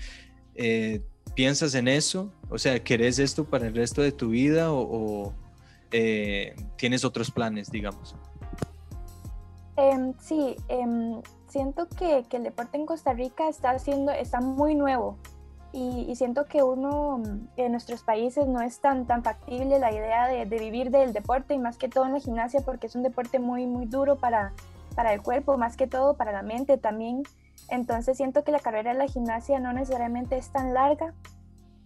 Eh, 0.56 1.02
¿Piensas 1.36 1.74
en 1.76 1.88
eso? 1.88 2.32
O 2.50 2.58
sea, 2.58 2.84
¿querés 2.84 3.18
esto 3.20 3.46
para 3.46 3.68
el 3.68 3.76
resto 3.76 4.02
de 4.02 4.12
tu 4.12 4.30
vida 4.30 4.72
o, 4.72 5.34
tienes 6.76 7.06
otros 7.06 7.30
planes, 7.30 7.70
digamos? 7.70 8.16
Em, 9.78 10.14
sí, 10.20 10.56
em, 10.68 11.22
siento 11.48 11.88
que, 11.88 12.26
que, 12.30 12.38
el 12.38 12.44
deporte 12.44 12.78
en 12.78 12.88
Costa 12.88 13.14
Rica 13.14 13.48
está, 13.48 13.72
haciendo, 13.72 14.12
está 14.12 14.42
muy 14.42 14.74
nuevo 14.74 15.20
y, 15.74 16.16
siento 16.16 16.46
que 16.46 16.62
uno 16.62 17.22
en 17.58 17.72
nuestros 17.72 18.04
países 18.04 18.48
no 18.48 18.62
es 18.62 18.80
tan, 18.80 19.08
tan 19.08 19.24
factible 19.24 19.80
la 19.80 19.92
idea 19.92 20.28
de, 20.28 20.46
de, 20.46 20.60
vivir 20.60 20.92
del 20.92 21.14
deporte 21.14 21.56
y 21.56 21.58
más 21.58 21.78
que 21.78 21.90
todo 21.90 22.06
en 22.06 22.14
la 22.14 22.20
gimnasia 22.20 22.62
porque 22.62 22.86
es 22.86 22.96
un 22.96 23.02
deporte 23.02 23.40
muy, 23.40 23.66
muy 23.66 23.88
duro 23.88 24.18
para, 24.18 24.54
para 24.96 25.14
el 25.14 25.22
cuerpo, 25.24 25.58
más 25.58 25.76
que 25.76 25.88
todo 25.88 26.16
para 26.16 26.32
la 26.32 26.44
mente 26.44 26.78
también. 26.78 27.24
Entonces 27.70 28.18
siento 28.18 28.44
que 28.44 28.52
la 28.52 28.60
carrera 28.60 28.94
de 28.94 29.00
la 29.00 29.08
gimnasia 29.08 29.60
no 29.60 29.74
necesariamente 29.74 30.38
es 30.38 30.50
tan 30.50 30.76
larga. 30.76 31.14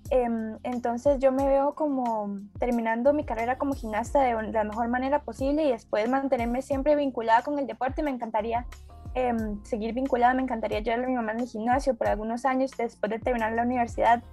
Em, 0.10 0.58
entonces 0.64 1.20
yo 1.20 1.32
me 1.32 1.46
veo 1.48 1.76
como 1.76 2.38
terminando 2.60 3.14
mi 3.14 3.26
carrera 3.26 3.58
como 3.58 3.74
gimnasta 3.74 4.22
de 4.22 4.52
la 4.52 4.64
mejor 4.64 4.88
manera 4.88 5.20
posible 5.24 5.64
y 5.66 5.72
después 5.72 6.10
mantenerme 6.10 6.62
siempre 6.62 6.96
vinculada 6.96 7.42
con 7.42 7.58
el 7.60 7.68
deporte. 7.68 8.04
Me 8.04 8.12
encantaría 8.12 8.66
em, 9.18 9.64
seguir 9.64 9.94
vinculada, 9.94 10.34
me 10.34 10.44
encantaría 10.44 10.80
llevarle 10.80 11.06
a 11.06 11.10
mi 11.10 11.16
mamá 11.16 11.32
en 11.32 11.40
el 11.40 11.48
gimnasio 11.48 11.96
por 11.96 12.08
algunos 12.08 12.46
años 12.46 12.72
después 12.78 13.10
de 13.10 13.20
terminar 13.20 13.54
la 13.54 13.64
universidad. 13.64 14.24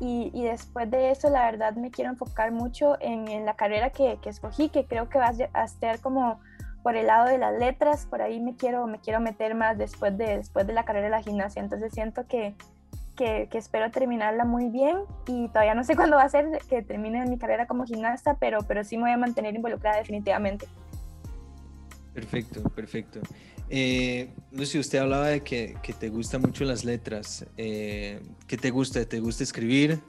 Y, 0.00 0.30
y 0.32 0.44
después 0.44 0.88
de 0.90 1.10
eso, 1.10 1.28
la 1.28 1.44
verdad, 1.50 1.74
me 1.74 1.90
quiero 1.90 2.10
enfocar 2.10 2.52
mucho 2.52 2.96
en, 3.00 3.26
en 3.28 3.44
la 3.44 3.54
carrera 3.54 3.90
que, 3.90 4.18
que, 4.22 4.30
escogí, 4.30 4.68
que 4.68 4.86
creo 4.86 5.08
que 5.08 5.18
va 5.18 5.32
a 5.52 5.64
estar 5.64 6.00
como 6.00 6.40
por 6.84 6.96
el 6.96 7.08
lado 7.08 7.26
de 7.26 7.38
las 7.38 7.58
letras, 7.58 8.06
por 8.06 8.22
ahí 8.22 8.38
me 8.38 8.54
quiero, 8.54 8.86
me 8.86 9.00
quiero 9.00 9.20
meter 9.20 9.54
más 9.54 9.76
después 9.76 10.16
de, 10.16 10.36
después 10.36 10.66
de 10.66 10.72
la 10.72 10.84
carrera 10.84 11.06
de 11.06 11.10
la 11.10 11.22
gimnasia. 11.22 11.60
Entonces 11.60 11.92
siento 11.92 12.26
que, 12.26 12.54
que, 13.16 13.48
que, 13.50 13.58
espero 13.58 13.90
terminarla 13.90 14.44
muy 14.44 14.68
bien 14.68 14.98
y 15.26 15.48
todavía 15.48 15.74
no 15.74 15.82
sé 15.82 15.96
cuándo 15.96 16.16
va 16.16 16.22
a 16.22 16.28
ser 16.28 16.46
que 16.68 16.82
termine 16.82 17.26
mi 17.26 17.38
carrera 17.38 17.66
como 17.66 17.84
gimnasta, 17.84 18.36
pero, 18.38 18.60
pero 18.62 18.84
sí 18.84 18.96
me 18.96 19.02
voy 19.04 19.12
a 19.12 19.16
mantener 19.16 19.56
involucrada 19.56 19.98
definitivamente. 19.98 20.66
Perfecto, 22.14 22.62
perfecto. 22.70 23.20
Eh, 23.70 24.30
Lucy, 24.52 24.78
usted 24.78 24.98
hablaba 24.98 25.28
de 25.28 25.42
que, 25.42 25.76
te 25.98 26.08
gustan 26.08 26.40
mucho 26.40 26.64
las 26.64 26.84
letras. 26.84 27.46
Eh, 27.56 28.20
¿Qué 28.46 28.56
te 28.56 28.70
gusta? 28.70 29.04
¿Te 29.04 29.20
gusta 29.20 29.44
escribir? 29.44 30.00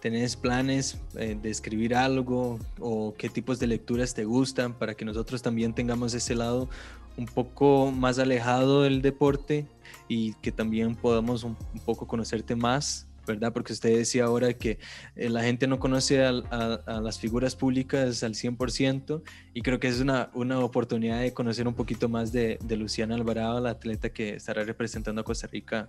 ¿Tenés 0.00 0.36
planes 0.36 0.98
eh, 1.16 1.36
de 1.40 1.50
escribir 1.50 1.94
algo 1.94 2.58
o 2.78 3.14
qué 3.16 3.28
tipos 3.28 3.58
de 3.58 3.66
lecturas 3.66 4.12
te 4.14 4.24
gustan 4.24 4.74
para 4.74 4.94
que 4.94 5.04
nosotros 5.04 5.40
también 5.40 5.74
tengamos 5.74 6.12
ese 6.12 6.34
lado 6.34 6.68
un 7.16 7.26
poco 7.26 7.90
más 7.90 8.18
alejado 8.18 8.82
del 8.82 9.00
deporte 9.00 9.66
y 10.08 10.34
que 10.34 10.52
también 10.52 10.94
podamos 10.94 11.44
un 11.44 11.56
poco 11.86 12.06
conocerte 12.06 12.54
más 12.54 13.06
¿verdad? 13.26 13.52
Porque 13.52 13.72
usted 13.72 13.96
decía 13.96 14.24
ahora 14.24 14.52
que 14.54 14.78
eh, 15.16 15.28
la 15.28 15.42
gente 15.42 15.66
no 15.66 15.78
conoce 15.78 16.24
a, 16.24 16.32
las 16.32 17.18
figuras 17.18 17.56
públicas 17.56 18.22
al 18.22 18.34
100% 18.34 19.22
y 19.52 19.62
creo 19.62 19.80
que 19.80 19.88
es 19.88 20.00
una, 20.00 20.30
una 20.34 20.60
oportunidad 20.60 21.20
de 21.20 21.32
conocer 21.32 21.66
un 21.68 21.74
poquito 21.74 22.08
más 22.08 22.32
de, 22.32 22.58
Luciana 22.74 23.14
Alvarado, 23.14 23.60
la 23.60 23.70
atleta 23.70 24.10
que 24.10 24.34
estará 24.34 24.64
representando 24.64 25.20
a 25.20 25.24
Costa 25.24 25.46
Rica 25.46 25.88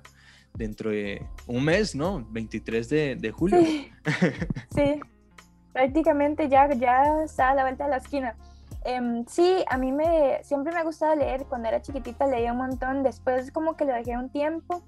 dentro 0.53 0.91
de 0.91 1.25
un 1.47 1.63
mes, 1.63 1.95
¿no? 1.95 2.25
23 2.29 2.89
de, 2.89 3.33
julio. 3.35 3.59
Sí. 4.73 4.99
prácticamente 5.73 6.47
ya, 6.47 6.71
ya 6.73 7.23
está 7.23 7.49
a 7.49 7.55
la 7.55 7.63
vuelta 7.63 7.85
de 7.85 7.89
la 7.89 7.97
esquina. 7.97 8.35
Em, 8.85 9.25
sí, 9.25 9.65
a 9.67 9.77
mí 9.77 9.91
me, 9.91 10.43
siempre 10.43 10.71
me 10.71 10.79
ha 10.79 10.83
gustado 10.83 11.15
leer, 11.15 11.45
cuando 11.45 11.67
era 11.67 11.81
chiquitita 11.81 12.27
leía 12.27 12.51
un 12.51 12.59
montón, 12.59 13.01
después 13.01 13.51
como 13.51 13.75
que 13.75 13.83
lo 13.83 13.93
dejé 13.93 14.15
un 14.15 14.29
tiempo 14.29 14.83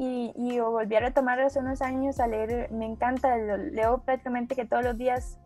y, 0.00 0.32
y 0.34 0.58
volví 0.60 0.96
a 0.96 1.00
retomar 1.00 1.38
hace 1.40 1.58
unos 1.58 1.82
años 1.82 2.20
a 2.20 2.26
leer, 2.26 2.72
me 2.72 2.86
encanta, 2.86 3.36
leo 3.36 3.98
prácticamente 3.98 4.56
que 4.56 4.64
todos 4.64 4.82
los 4.82 4.96
días 4.96 5.38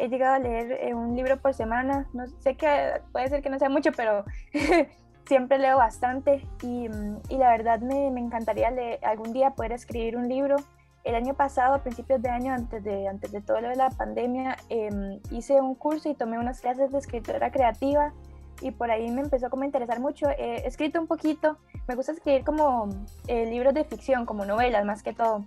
he 0.00 0.08
llegado 0.08 0.34
a 0.34 0.38
leer 0.40 0.72
eh, 0.72 0.94
un 0.94 1.14
libro 1.14 1.40
por 1.40 1.54
semana, 1.54 2.08
no 2.12 2.26
sé 2.40 2.56
que 2.56 3.00
puede 3.12 3.28
ser 3.28 3.40
que 3.40 3.50
no 3.50 3.60
sea 3.60 3.68
mucho, 3.68 3.92
pero 3.92 4.24
siempre 5.26 5.58
leo 5.58 5.76
bastante 5.76 6.44
y, 6.60 6.88
y 7.28 7.36
la 7.36 7.50
verdad 7.50 7.78
me, 7.78 8.10
me, 8.10 8.18
encantaría 8.18 8.72
leer, 8.72 8.98
algún 9.04 9.32
día 9.32 9.50
poder 9.50 9.70
escribir 9.70 10.16
un 10.16 10.28
libro. 10.28 10.56
El 11.04 11.14
año 11.14 11.34
pasado, 11.34 11.74
a 11.76 11.82
principios 11.84 12.20
de 12.20 12.30
año, 12.30 12.52
antes 12.52 12.82
de, 12.82 13.06
antes 13.06 13.30
de 13.30 13.40
todo 13.40 13.60
lo 13.60 13.68
de 13.68 13.76
la 13.76 13.90
pandemia, 13.90 14.56
eh, 14.70 15.20
hice 15.30 15.60
un 15.60 15.76
curso 15.76 16.08
y 16.08 16.14
tomé 16.14 16.36
unas 16.36 16.60
clases 16.60 16.90
de 16.90 16.98
escritura 16.98 17.52
creativa 17.52 18.12
y 18.60 18.70
por 18.70 18.90
ahí 18.90 19.10
me 19.10 19.22
empezó 19.22 19.50
como 19.50 19.62
a 19.62 19.66
interesar 19.66 20.00
mucho. 20.00 20.28
He 20.30 20.66
escrito 20.66 21.00
un 21.00 21.06
poquito, 21.06 21.58
me 21.88 21.94
gusta 21.94 22.12
escribir 22.12 22.44
como 22.44 22.88
eh, 23.26 23.46
libros 23.46 23.74
de 23.74 23.84
ficción, 23.84 24.26
como 24.26 24.44
novelas 24.44 24.84
más 24.84 25.02
que 25.02 25.12
todo. 25.12 25.44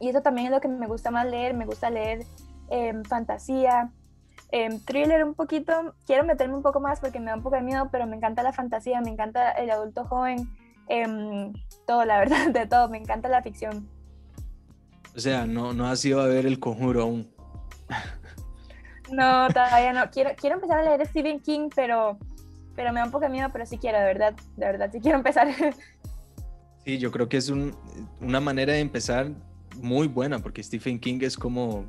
Y 0.00 0.08
eso 0.08 0.22
también 0.22 0.46
es 0.46 0.52
lo 0.52 0.60
que 0.60 0.68
me 0.68 0.86
gusta 0.86 1.10
más 1.10 1.26
leer, 1.26 1.54
me 1.54 1.66
gusta 1.66 1.90
leer 1.90 2.24
eh, 2.70 2.94
fantasía, 3.08 3.92
eh, 4.52 4.80
thriller 4.84 5.24
un 5.24 5.34
poquito, 5.34 5.94
quiero 6.06 6.24
meterme 6.24 6.54
un 6.54 6.62
poco 6.62 6.80
más 6.80 7.00
porque 7.00 7.20
me 7.20 7.26
da 7.26 7.36
un 7.36 7.42
poco 7.42 7.56
de 7.56 7.62
miedo, 7.62 7.88
pero 7.92 8.06
me 8.06 8.16
encanta 8.16 8.42
la 8.42 8.52
fantasía, 8.52 9.00
me 9.00 9.10
encanta 9.10 9.52
el 9.52 9.70
adulto 9.70 10.04
joven, 10.04 10.50
em, 10.88 11.52
todo, 11.86 12.04
la 12.04 12.18
verdad, 12.20 12.48
de 12.48 12.66
todo, 12.66 12.88
me 12.88 12.98
encanta 12.98 13.28
la 13.28 13.42
ficción. 13.42 13.88
O 15.14 15.20
sea, 15.20 15.44
no, 15.44 15.72
no 15.74 15.86
has 15.86 16.04
ido 16.04 16.20
a 16.20 16.26
ver 16.26 16.46
el 16.46 16.58
conjuro 16.58 17.02
aún. 17.02 17.30
No, 19.10 19.48
todavía 19.48 19.92
no. 19.92 20.08
Quiero, 20.10 20.30
quiero 20.36 20.56
empezar 20.56 20.78
a 20.78 20.82
leer 20.84 21.06
Stephen 21.06 21.40
King, 21.40 21.68
pero 21.74 22.16
pero 22.80 22.94
me 22.94 23.00
da 23.00 23.04
un 23.04 23.12
poco 23.12 23.26
de 23.26 23.30
miedo, 23.30 23.50
pero 23.52 23.66
sí 23.66 23.76
quiero, 23.76 23.98
de 23.98 24.06
verdad, 24.06 24.34
de 24.56 24.64
verdad, 24.64 24.88
sí 24.90 25.00
quiero 25.00 25.18
empezar. 25.18 25.48
Sí, 26.82 26.96
yo 26.96 27.10
creo 27.10 27.28
que 27.28 27.36
es 27.36 27.50
un, 27.50 27.76
una 28.22 28.40
manera 28.40 28.72
de 28.72 28.78
empezar 28.78 29.30
muy 29.76 30.08
buena, 30.08 30.38
porque 30.38 30.62
Stephen 30.62 30.98
King 30.98 31.18
es 31.20 31.36
como 31.36 31.86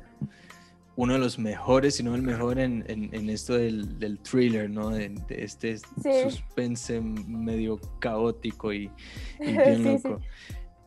uno 0.96 1.14
de 1.14 1.18
los 1.18 1.38
mejores, 1.38 1.96
si 1.96 2.02
no 2.02 2.14
el 2.14 2.20
mejor 2.20 2.58
en, 2.58 2.84
en, 2.86 3.30
esto 3.30 3.54
del, 3.54 3.98
del, 3.98 4.18
thriller, 4.18 4.68
¿no? 4.68 4.90
De, 4.90 5.14
este 5.30 5.78
suspense 5.78 7.00
medio 7.00 7.80
caótico 8.00 8.70
y, 8.70 8.90
bien 9.40 9.82
loco. 9.82 10.20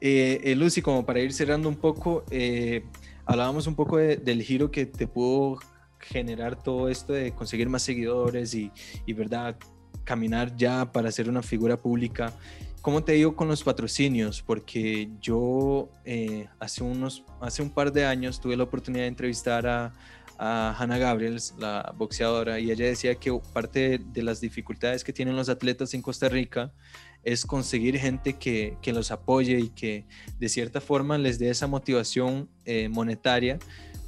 Eh, 0.01 0.39
eh, 0.43 0.55
Lucy, 0.55 0.83
como 0.83 1.03
para 1.03 1.21
ir 1.21 1.33
cerrando 1.33 1.67
un 1.67 1.75
poco, 1.75 2.25
eh, 2.29 2.85
hablábamos 3.25 3.65
un 3.65 3.73
poco 3.73 3.97
del 3.97 4.43
giro 4.43 4.69
que 4.69 4.85
te 4.85 5.07
pudo 5.07 5.57
generar 5.97 6.61
todo 6.61 6.89
esto 6.89 7.11
de 7.11 7.31
conseguir 7.31 7.69
más 7.69 7.81
seguidores 7.81 8.53
y, 8.53 8.71
y 9.07 9.13
verdad, 9.13 9.57
caminar 10.05 10.55
ya 10.55 10.91
para 10.91 11.11
ser 11.11 11.27
una 11.27 11.41
figura 11.41 11.75
pública. 11.77 12.31
¿Cómo 12.81 13.03
te 13.03 13.13
digo 13.13 13.35
con 13.35 13.47
los 13.47 13.63
patrocinios? 13.63 14.41
Porque 14.41 15.09
yo 15.19 15.89
eh, 16.05 16.47
hace, 16.59 16.83
unos, 16.83 17.23
hace 17.41 17.61
un 17.61 17.71
par 17.71 17.91
de 17.91 18.05
años 18.05 18.39
tuve 18.39 18.55
la 18.55 18.63
oportunidad 18.63 19.03
de 19.03 19.07
entrevistar 19.07 19.65
a, 19.67 19.91
a 20.37 20.75
Hannah 20.77 20.97
Gabriels, 20.97 21.55
la 21.57 21.93
boxeadora, 21.97 22.59
y 22.59 22.71
ella 22.71 22.85
decía 22.85 23.15
que 23.15 23.37
parte 23.53 23.99
de 23.99 24.21
las 24.21 24.39
dificultades 24.39 25.03
que 25.03 25.13
tienen 25.13 25.35
los 25.35 25.49
atletas 25.49 25.93
en 25.93 26.01
Costa 26.01 26.29
Rica 26.29 26.71
es 27.23 27.45
conseguir 27.45 27.97
gente 27.97 28.33
que, 28.33 28.77
que 28.81 28.93
los 28.93 29.09
apoye 29.11 29.59
y 29.59 29.69
que 29.69 30.05
de 30.39 30.47
cierta 30.47 30.79
forma 30.79 31.17
les 31.17 31.39
dé 31.39 31.49
esa 31.49 31.65
motivación 31.65 32.49
eh, 32.65 32.87
monetaria 32.87 33.57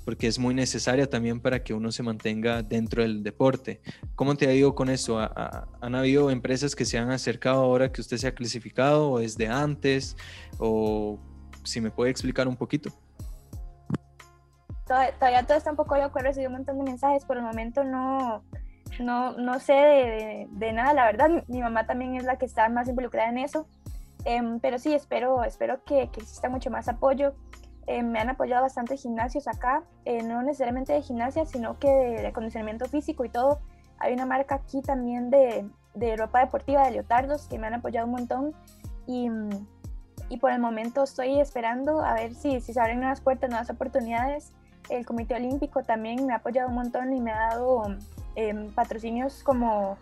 porque 0.08 0.28
es 0.28 0.39
muy 0.39 0.54
necesaria 0.54 1.10
también 1.10 1.41
para 1.41 1.65
que 1.65 1.74
uno 1.74 1.91
se 1.91 2.02
mantenga 2.02 2.63
dentro 2.63 3.02
del 3.02 3.24
deporte. 3.24 3.82
¿Cómo 4.15 4.36
te 4.36 4.48
ha 4.48 4.54
ido 4.54 4.74
con 4.74 4.89
eso? 4.89 5.20
¿Han 5.20 5.96
habido 5.96 6.32
empresas 6.32 6.78
que 6.78 6.86
se 6.86 6.98
han 6.98 7.12
acercado 7.12 7.62
ahora 7.62 7.91
que 7.91 8.00
usted 8.00 8.15
se 8.15 8.26
ha 8.26 8.34
clasificado 8.34 9.12
o 9.12 9.20
desde 9.20 9.50
antes? 9.50 10.15
¿O 10.60 11.20
si 11.65 11.82
me 11.82 11.91
puede 11.91 12.10
explicar 12.10 12.48
un 12.48 12.56
poquito? 12.56 12.89
Todavía, 14.86 15.46
todo 15.46 15.58
está 15.58 15.72
un 15.72 15.76
poco 15.76 15.98
loco, 15.98 16.20
he 16.20 16.22
recibido 16.22 16.52
un 16.52 16.56
montón 16.56 16.78
de 16.78 16.86
mensajes, 16.86 17.26
por 17.26 17.36
el 17.36 17.43
momento 17.43 17.84
no, 17.84 18.46
no, 19.02 19.34
no 19.34 19.60
sé 19.60 19.74
de, 19.74 20.48
de, 20.50 20.72
nada, 20.72 20.93
la 20.93 21.04
verdad. 21.04 21.43
Mi 21.50 21.60
mamá 21.60 21.86
también 21.86 22.15
es 22.15 22.24
la 22.24 22.38
que 22.38 22.46
está 22.46 22.70
más 22.70 22.88
involucrada 22.88 23.28
en 23.28 23.39
eso. 23.39 23.67
Um, 24.26 24.62
pero 24.62 24.80
sí, 24.80 24.93
espero, 24.93 25.43
espero 25.43 25.84
que, 25.84 26.10
que 26.13 26.22
exista 26.22 26.48
mucho 26.48 26.72
más 26.72 26.88
apoyo. 26.88 27.36
Eh, 27.88 28.04
me 28.04 28.19
han 28.19 28.30
apoyado 28.30 28.63
bastante 28.63 28.97
gimnasios 28.97 29.47
acá, 29.47 29.84
eh, 30.04 30.21
no 30.21 30.43
necesariamente 30.43 30.91
de 30.91 31.02
gimnasia, 31.02 31.45
sino 31.45 31.80
que 31.80 31.88
de, 31.88 32.28
acondicionamiento 32.28 32.86
físico 32.86 33.23
y 33.23 33.30
todo. 33.30 33.60
Hay 34.00 34.13
una 34.13 34.26
marca 34.26 34.56
aquí 34.56 34.82
también 34.82 35.30
de, 35.30 35.65
de, 35.95 36.17
ropa 36.17 36.41
deportiva, 36.41 36.84
de 36.86 36.91
leotardos, 36.91 37.47
que 37.47 37.58
me 37.58 37.67
han 37.67 37.76
apoyado 37.76 38.06
un 38.06 38.12
montón. 38.12 38.54
Y, 39.08 39.30
y 40.30 40.38
por 40.38 40.52
el 40.52 40.60
momento 40.60 41.04
estoy 41.04 41.39
esperando 41.39 42.02
a 42.02 42.13
ver 42.13 42.34
si, 42.34 42.60
si 42.60 42.73
se 42.73 42.80
abren 42.80 43.00
nuevas 43.00 43.21
puertas, 43.21 43.50
nuevas 43.50 43.69
oportunidades. 43.69 44.52
El 44.89 45.06
Comité 45.06 45.36
Olímpico 45.36 45.84
también 45.84 46.26
me 46.26 46.34
ha 46.34 46.38
apoyado 46.38 46.67
un 46.67 46.76
montón 46.76 47.13
y 47.13 47.21
me 47.21 47.32
ha 47.32 47.50
dado 47.50 47.84
eh, 48.36 48.69
patrocinios 48.76 49.43
como 49.43 49.97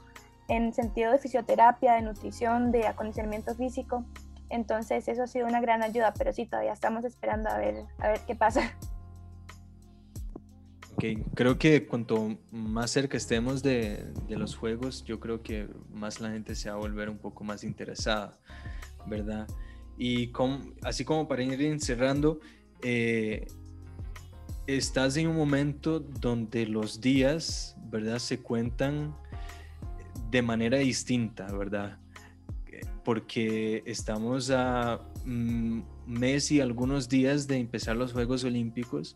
en 0.47 0.73
sentido 0.73 1.11
de 1.11 1.19
fisioterapia, 1.19 1.93
de 1.93 2.01
nutrición, 2.01 2.71
de 2.71 2.87
acondicionamiento 2.87 3.53
físico. 3.55 4.03
Entonces 4.49 5.07
eso 5.07 5.23
ha 5.23 5.27
sido 5.27 5.47
una 5.47 5.61
gran 5.61 5.83
ayuda, 5.83 6.13
pero 6.17 6.31
sí, 6.33 6.45
todavía 6.45 6.73
estamos 6.73 7.05
esperando 7.05 7.49
a 7.49 7.57
ver, 7.57 7.85
a 7.99 8.09
ver 8.09 8.19
qué 8.27 8.35
pasa. 8.35 8.77
Ok, 10.93 11.03
creo 11.33 11.57
que 11.57 11.85
cuanto 11.85 12.37
más 12.51 12.91
cerca 12.91 13.17
estemos 13.17 13.61
de, 13.61 14.13
de, 14.27 14.37
los 14.37 14.55
juegos, 14.55 15.03
yo 15.03 15.19
creo 15.19 15.41
que 15.41 15.67
más 15.91 16.21
la 16.21 16.29
gente 16.31 16.55
se 16.55 16.69
va 16.69 16.75
a 16.75 16.79
volver 16.79 17.09
un 17.09 17.17
poco 17.17 17.43
más 17.43 17.65
interesada, 17.65 18.39
¿verdad? 19.05 19.45
Y 19.97 20.31
así 20.83 21.03
como 21.03 21.27
para 21.27 21.43
ir 21.43 21.61
encerrando, 21.63 22.39
eh, 22.81 23.47
estás 24.67 25.17
en 25.17 25.27
un 25.27 25.35
momento 25.35 25.99
donde 25.99 26.65
los 26.65 26.99
días, 27.01 27.75
¿verdad? 27.89 28.19
Se 28.19 28.39
cuentan 28.39 29.15
de 30.31 30.41
manera 30.41 30.77
distinta, 30.79 31.51
¿verdad? 31.51 31.97
Porque 33.05 33.83
estamos 33.85 34.49
a 34.49 34.99
mm, 35.23 35.81
mes 36.07 36.51
y 36.51 36.59
algunos 36.59 37.07
días 37.07 37.47
de 37.47 37.57
empezar 37.57 37.95
los 37.95 38.11
Juegos 38.11 38.43
Olímpicos. 38.43 39.15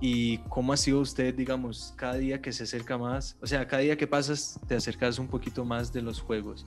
¿Y 0.00 0.38
cómo 0.48 0.72
ha 0.72 0.76
sido 0.76 1.00
usted, 1.00 1.34
digamos, 1.34 1.92
cada 1.96 2.14
día 2.14 2.40
que 2.40 2.52
se 2.52 2.62
acerca 2.62 2.96
más? 2.96 3.36
O 3.42 3.46
sea, 3.46 3.66
cada 3.66 3.82
día 3.82 3.96
que 3.96 4.06
pasas 4.06 4.58
te 4.66 4.76
acercas 4.76 5.18
un 5.18 5.28
poquito 5.28 5.64
más 5.64 5.92
de 5.92 6.00
los 6.00 6.20
Juegos. 6.20 6.66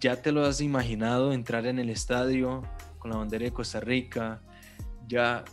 ¿Ya 0.00 0.20
te 0.20 0.32
lo 0.32 0.44
has 0.44 0.60
imaginado 0.60 1.32
entrar 1.32 1.66
en 1.66 1.78
el 1.78 1.90
estadio 1.90 2.62
con 2.98 3.10
la 3.10 3.18
bandera 3.18 3.44
de 3.44 3.52
Costa 3.52 3.80
Rica? 3.80 4.42
¿Ya, 5.06 5.44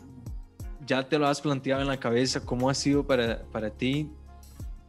ya 0.86 1.08
te 1.08 1.20
lo 1.20 1.28
has 1.28 1.42
planteado 1.42 1.82
en 1.82 1.88
la 1.88 2.00
cabeza? 2.00 2.44
¿Cómo 2.46 2.70
ha 2.70 2.74
sido 2.74 3.06
para, 3.06 3.44
para 3.52 3.70
ti 3.70 4.10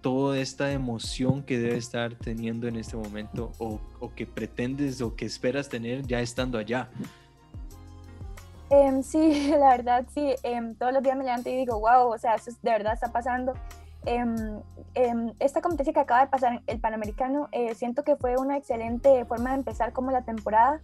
toda 0.03 0.39
esta 0.39 0.73
emoción 0.73 1.43
que 1.43 1.59
debe 1.59 1.77
estar 1.77 2.15
teniendo 2.17 2.69
en 2.69 2.77
este 2.77 2.97
momento 2.97 3.53
o, 3.59 3.81
que 4.15 4.27
pretendes 4.27 5.01
o 5.01 5.15
que 5.15 5.25
esperas 5.25 5.69
tener 5.69 6.07
ya 6.07 6.21
estando 6.21 6.59
allá. 6.59 6.89
Em, 8.69 9.03
sí, 9.03 9.51
la 9.59 9.71
verdad, 9.71 10.05
sí. 10.13 10.35
Em, 10.43 10.75
todos 10.75 10.93
los 10.93 11.03
días 11.03 11.17
me 11.17 11.25
levanto 11.25 11.49
y 11.49 11.57
digo, 11.57 11.79
wow, 11.79 12.13
o 12.13 12.19
sea, 12.19 12.35
eso 12.35 12.51
de 12.63 12.71
verdad 12.71 12.95
está 12.95 13.13
pasando. 13.13 13.55
Em, 14.05 14.61
esta 15.39 15.61
competencia 15.61 15.93
que 15.93 16.01
acaba 16.01 16.23
de 16.23 16.31
pasar, 16.31 16.63
el 16.67 16.81
Panamericano, 16.81 17.49
eh, 17.53 17.75
siento 17.75 18.03
que 18.03 18.17
fue 18.17 18.37
una 18.37 18.57
excelente 18.57 19.25
forma 19.25 19.51
de 19.51 19.57
empezar 19.57 19.93
como 19.93 20.11
la 20.11 20.23
temporada. 20.23 20.81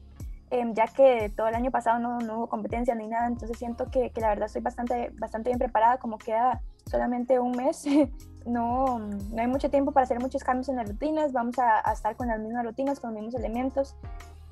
Ya 0.74 0.87
que 0.87 1.30
todo 1.37 1.48
el 1.48 1.54
año 1.54 1.70
pasado 1.70 1.98
no, 1.98 2.18
no, 2.18 2.38
hubo 2.38 2.46
competencia 2.48 2.94
ni 2.94 3.06
nada, 3.06 3.26
entonces 3.26 3.58
siento 3.58 3.90
que, 3.90 4.11
que, 4.11 4.20
la 4.20 4.28
verdad 4.28 4.46
estoy 4.46 4.62
bastante, 4.62 5.11
bastante 5.18 5.50
bien 5.50 5.58
preparada, 5.58 5.98
como 5.98 6.18
queda 6.18 6.62
solamente 6.87 7.38
un 7.38 7.52
mes, 7.52 7.84
no, 8.46 8.98
no 8.98 9.40
hay 9.40 9.46
mucho 9.46 9.70
tiempo 9.70 9.92
para 9.92 10.04
hacer 10.04 10.20
muchos 10.20 10.42
cambios 10.42 10.68
en 10.68 10.76
las 10.76 10.88
rutinas, 10.88 11.32
vamos 11.32 11.58
a, 11.58 11.88
a 11.88 11.92
estar 11.92 12.16
con 12.16 12.28
las 12.28 12.40
mismas 12.40 12.64
rutinas, 12.64 13.00
con 13.00 13.12
los 13.12 13.22
mismos 13.22 13.34
elementos 13.40 13.96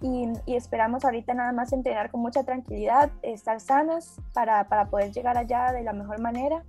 y, 0.00 0.28
y, 0.44 0.56
esperamos 0.56 1.04
ahorita 1.04 1.32
nada 1.32 1.52
más 1.52 1.72
entrenar 1.72 2.10
con 2.10 2.20
mucha 2.20 2.44
tranquilidad, 2.44 3.10
estar 3.22 3.60
sanas 3.60 4.20
para, 4.34 4.68
para 4.68 4.86
poder 4.86 5.10
llegar 5.12 5.38
allá 5.38 5.72
de 5.72 5.82
la 5.82 5.94
mejor 5.94 6.20
manera. 6.20 6.62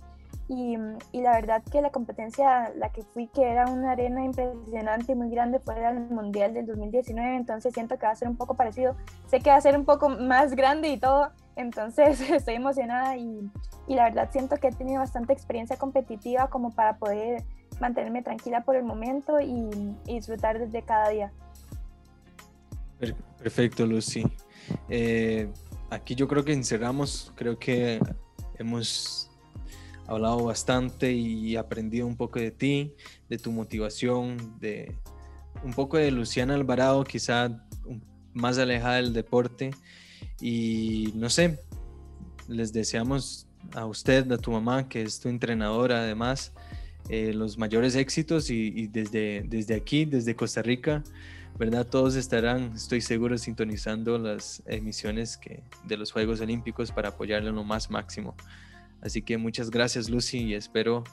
Y, 0.48 0.78
y, 1.12 1.20
la 1.20 1.32
verdad 1.32 1.62
que 1.70 1.82
la 1.82 1.90
competencia, 1.90 2.72
la 2.74 2.90
que 2.90 3.02
fui, 3.02 3.26
que 3.26 3.42
era 3.42 3.66
una 3.66 3.92
arena 3.92 4.24
impresionante 4.24 5.12
y 5.12 5.14
muy 5.14 5.28
grande, 5.28 5.60
fue 5.60 5.74
el 5.86 6.00
Mundial 6.08 6.54
del 6.54 6.66
2019, 6.66 7.36
entonces 7.36 7.74
siento 7.74 7.98
que 7.98 8.06
va 8.06 8.12
a 8.12 8.16
ser 8.16 8.28
un 8.28 8.36
poco 8.36 8.54
parecido. 8.54 8.96
Sé 9.26 9.40
que 9.40 9.50
va 9.50 9.56
a 9.56 9.60
ser 9.60 9.76
un 9.76 9.84
poco 9.84 10.08
más 10.08 10.56
grande 10.56 10.88
y 10.88 10.96
todo, 10.96 11.32
entonces 11.54 12.20
estoy 12.30 12.54
emocionada 12.54 13.16
y, 13.16 13.50
la 13.88 14.04
verdad 14.04 14.30
siento 14.32 14.56
que 14.56 14.68
he 14.68 14.72
tenido 14.72 15.00
bastante 15.00 15.32
experiencia 15.34 15.76
competitiva 15.76 16.48
como 16.48 16.70
para 16.70 16.96
poder 16.96 17.44
mantenerme 17.80 18.22
tranquila 18.22 18.62
por 18.64 18.76
el 18.76 18.84
momento 18.84 19.40
y, 19.40 19.68
disfrutar 20.06 20.58
desde 20.58 20.80
cada 20.82 21.10
día. 21.10 21.32
Perfecto, 23.38 23.86
Lucy. 23.86 24.24
Eh, 24.88 25.50
aquí 25.90 26.14
yo 26.14 26.26
creo 26.26 26.42
que 26.44 26.52
encerramos, 26.52 27.32
creo 27.36 27.58
que 27.58 28.00
hemos 28.58 29.27
hablado 30.08 30.42
bastante 30.44 31.12
y 31.12 31.56
aprendido 31.56 32.06
un 32.06 32.16
poco 32.16 32.40
de 32.40 32.50
ti, 32.50 32.94
de 33.28 33.38
tu 33.38 33.52
motivación, 33.52 34.58
de 34.58 34.96
un 35.62 35.72
poco 35.72 35.98
de 35.98 36.10
Luciana 36.10 36.54
Alvarado, 36.54 37.04
quizá 37.04 37.64
más 38.32 38.58
alejada 38.58 38.96
del 38.96 39.12
deporte. 39.12 39.70
Y 40.40 41.12
no 41.14 41.28
sé, 41.28 41.60
les 42.48 42.72
deseamos 42.72 43.46
a 43.74 43.84
usted, 43.84 44.30
a 44.32 44.38
tu 44.38 44.50
mamá, 44.50 44.88
que 44.88 45.02
es 45.02 45.20
tu 45.20 45.28
entrenadora 45.28 46.00
además, 46.00 46.52
eh, 47.10 47.32
los 47.34 47.58
mayores 47.58 47.94
éxitos 47.94 48.50
y, 48.50 48.86
desde, 48.86 49.44
desde 49.46 49.74
aquí, 49.74 50.04
desde 50.04 50.34
Costa 50.34 50.62
Rica, 50.62 51.02
¿verdad? 51.58 51.86
Todos 51.86 52.14
estarán, 52.14 52.72
estoy 52.74 53.00
seguro, 53.00 53.36
sintonizando 53.36 54.18
las 54.18 54.62
emisiones 54.66 55.36
que, 55.36 55.62
de 55.84 55.96
los 55.96 56.12
Juegos 56.12 56.40
Olímpicos 56.40 56.92
para 56.92 57.10
apoyarle 57.10 57.50
en 57.50 57.56
lo 57.56 57.64
más 57.64 57.90
máximo. 57.90 58.34
Así 59.00 59.22
que 59.22 59.38
muchas 59.38 59.70
gracias 59.70 60.08
Lucy 60.08 60.38
y 60.38 60.54
espero, 60.54 61.04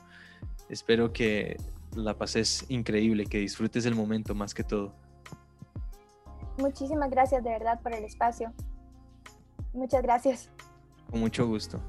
espero 0.70 1.14
que 1.14 1.58
la 1.96 2.18
pases 2.18 2.66
increíble, 2.70 3.26
que 3.26 3.40
disfrutes 3.40 3.86
el 3.86 3.96
momento 3.96 4.36
más 4.36 4.54
que 4.54 4.64
todo. 4.64 4.94
Muchísimas 6.58 7.10
gracias 7.10 7.44
de 7.44 7.50
verdad 7.50 7.82
por 7.82 7.94
el 7.94 8.04
espacio. 8.04 8.54
Muchas 9.74 10.02
gracias. 10.02 10.50
Con 11.10 11.20
mucho 11.20 11.46
gusto. 11.46 11.82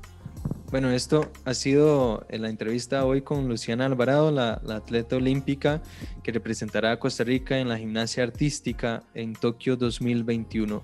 Bueno, 0.71 0.91
esto 0.91 1.31
ha 1.45 1.55
sido 1.55 2.27
la 2.29 2.49
entrevista 2.49 3.05
hoy 3.05 3.23
con 3.23 3.49
Luciana 3.49 3.87
Alvarado, 3.87 4.33
la, 4.33 4.61
la, 4.65 4.77
atleta 4.77 5.17
olímpica 5.17 5.81
que 6.25 6.33
representará 6.33 6.91
a 6.91 6.99
Costa 6.99 7.23
Rica 7.23 7.59
en 7.59 7.69
la 7.69 7.79
gimnasia 7.79 8.25
artística 8.25 9.05
en 9.15 9.35
Tokio 9.35 9.77
2021. 9.77 10.83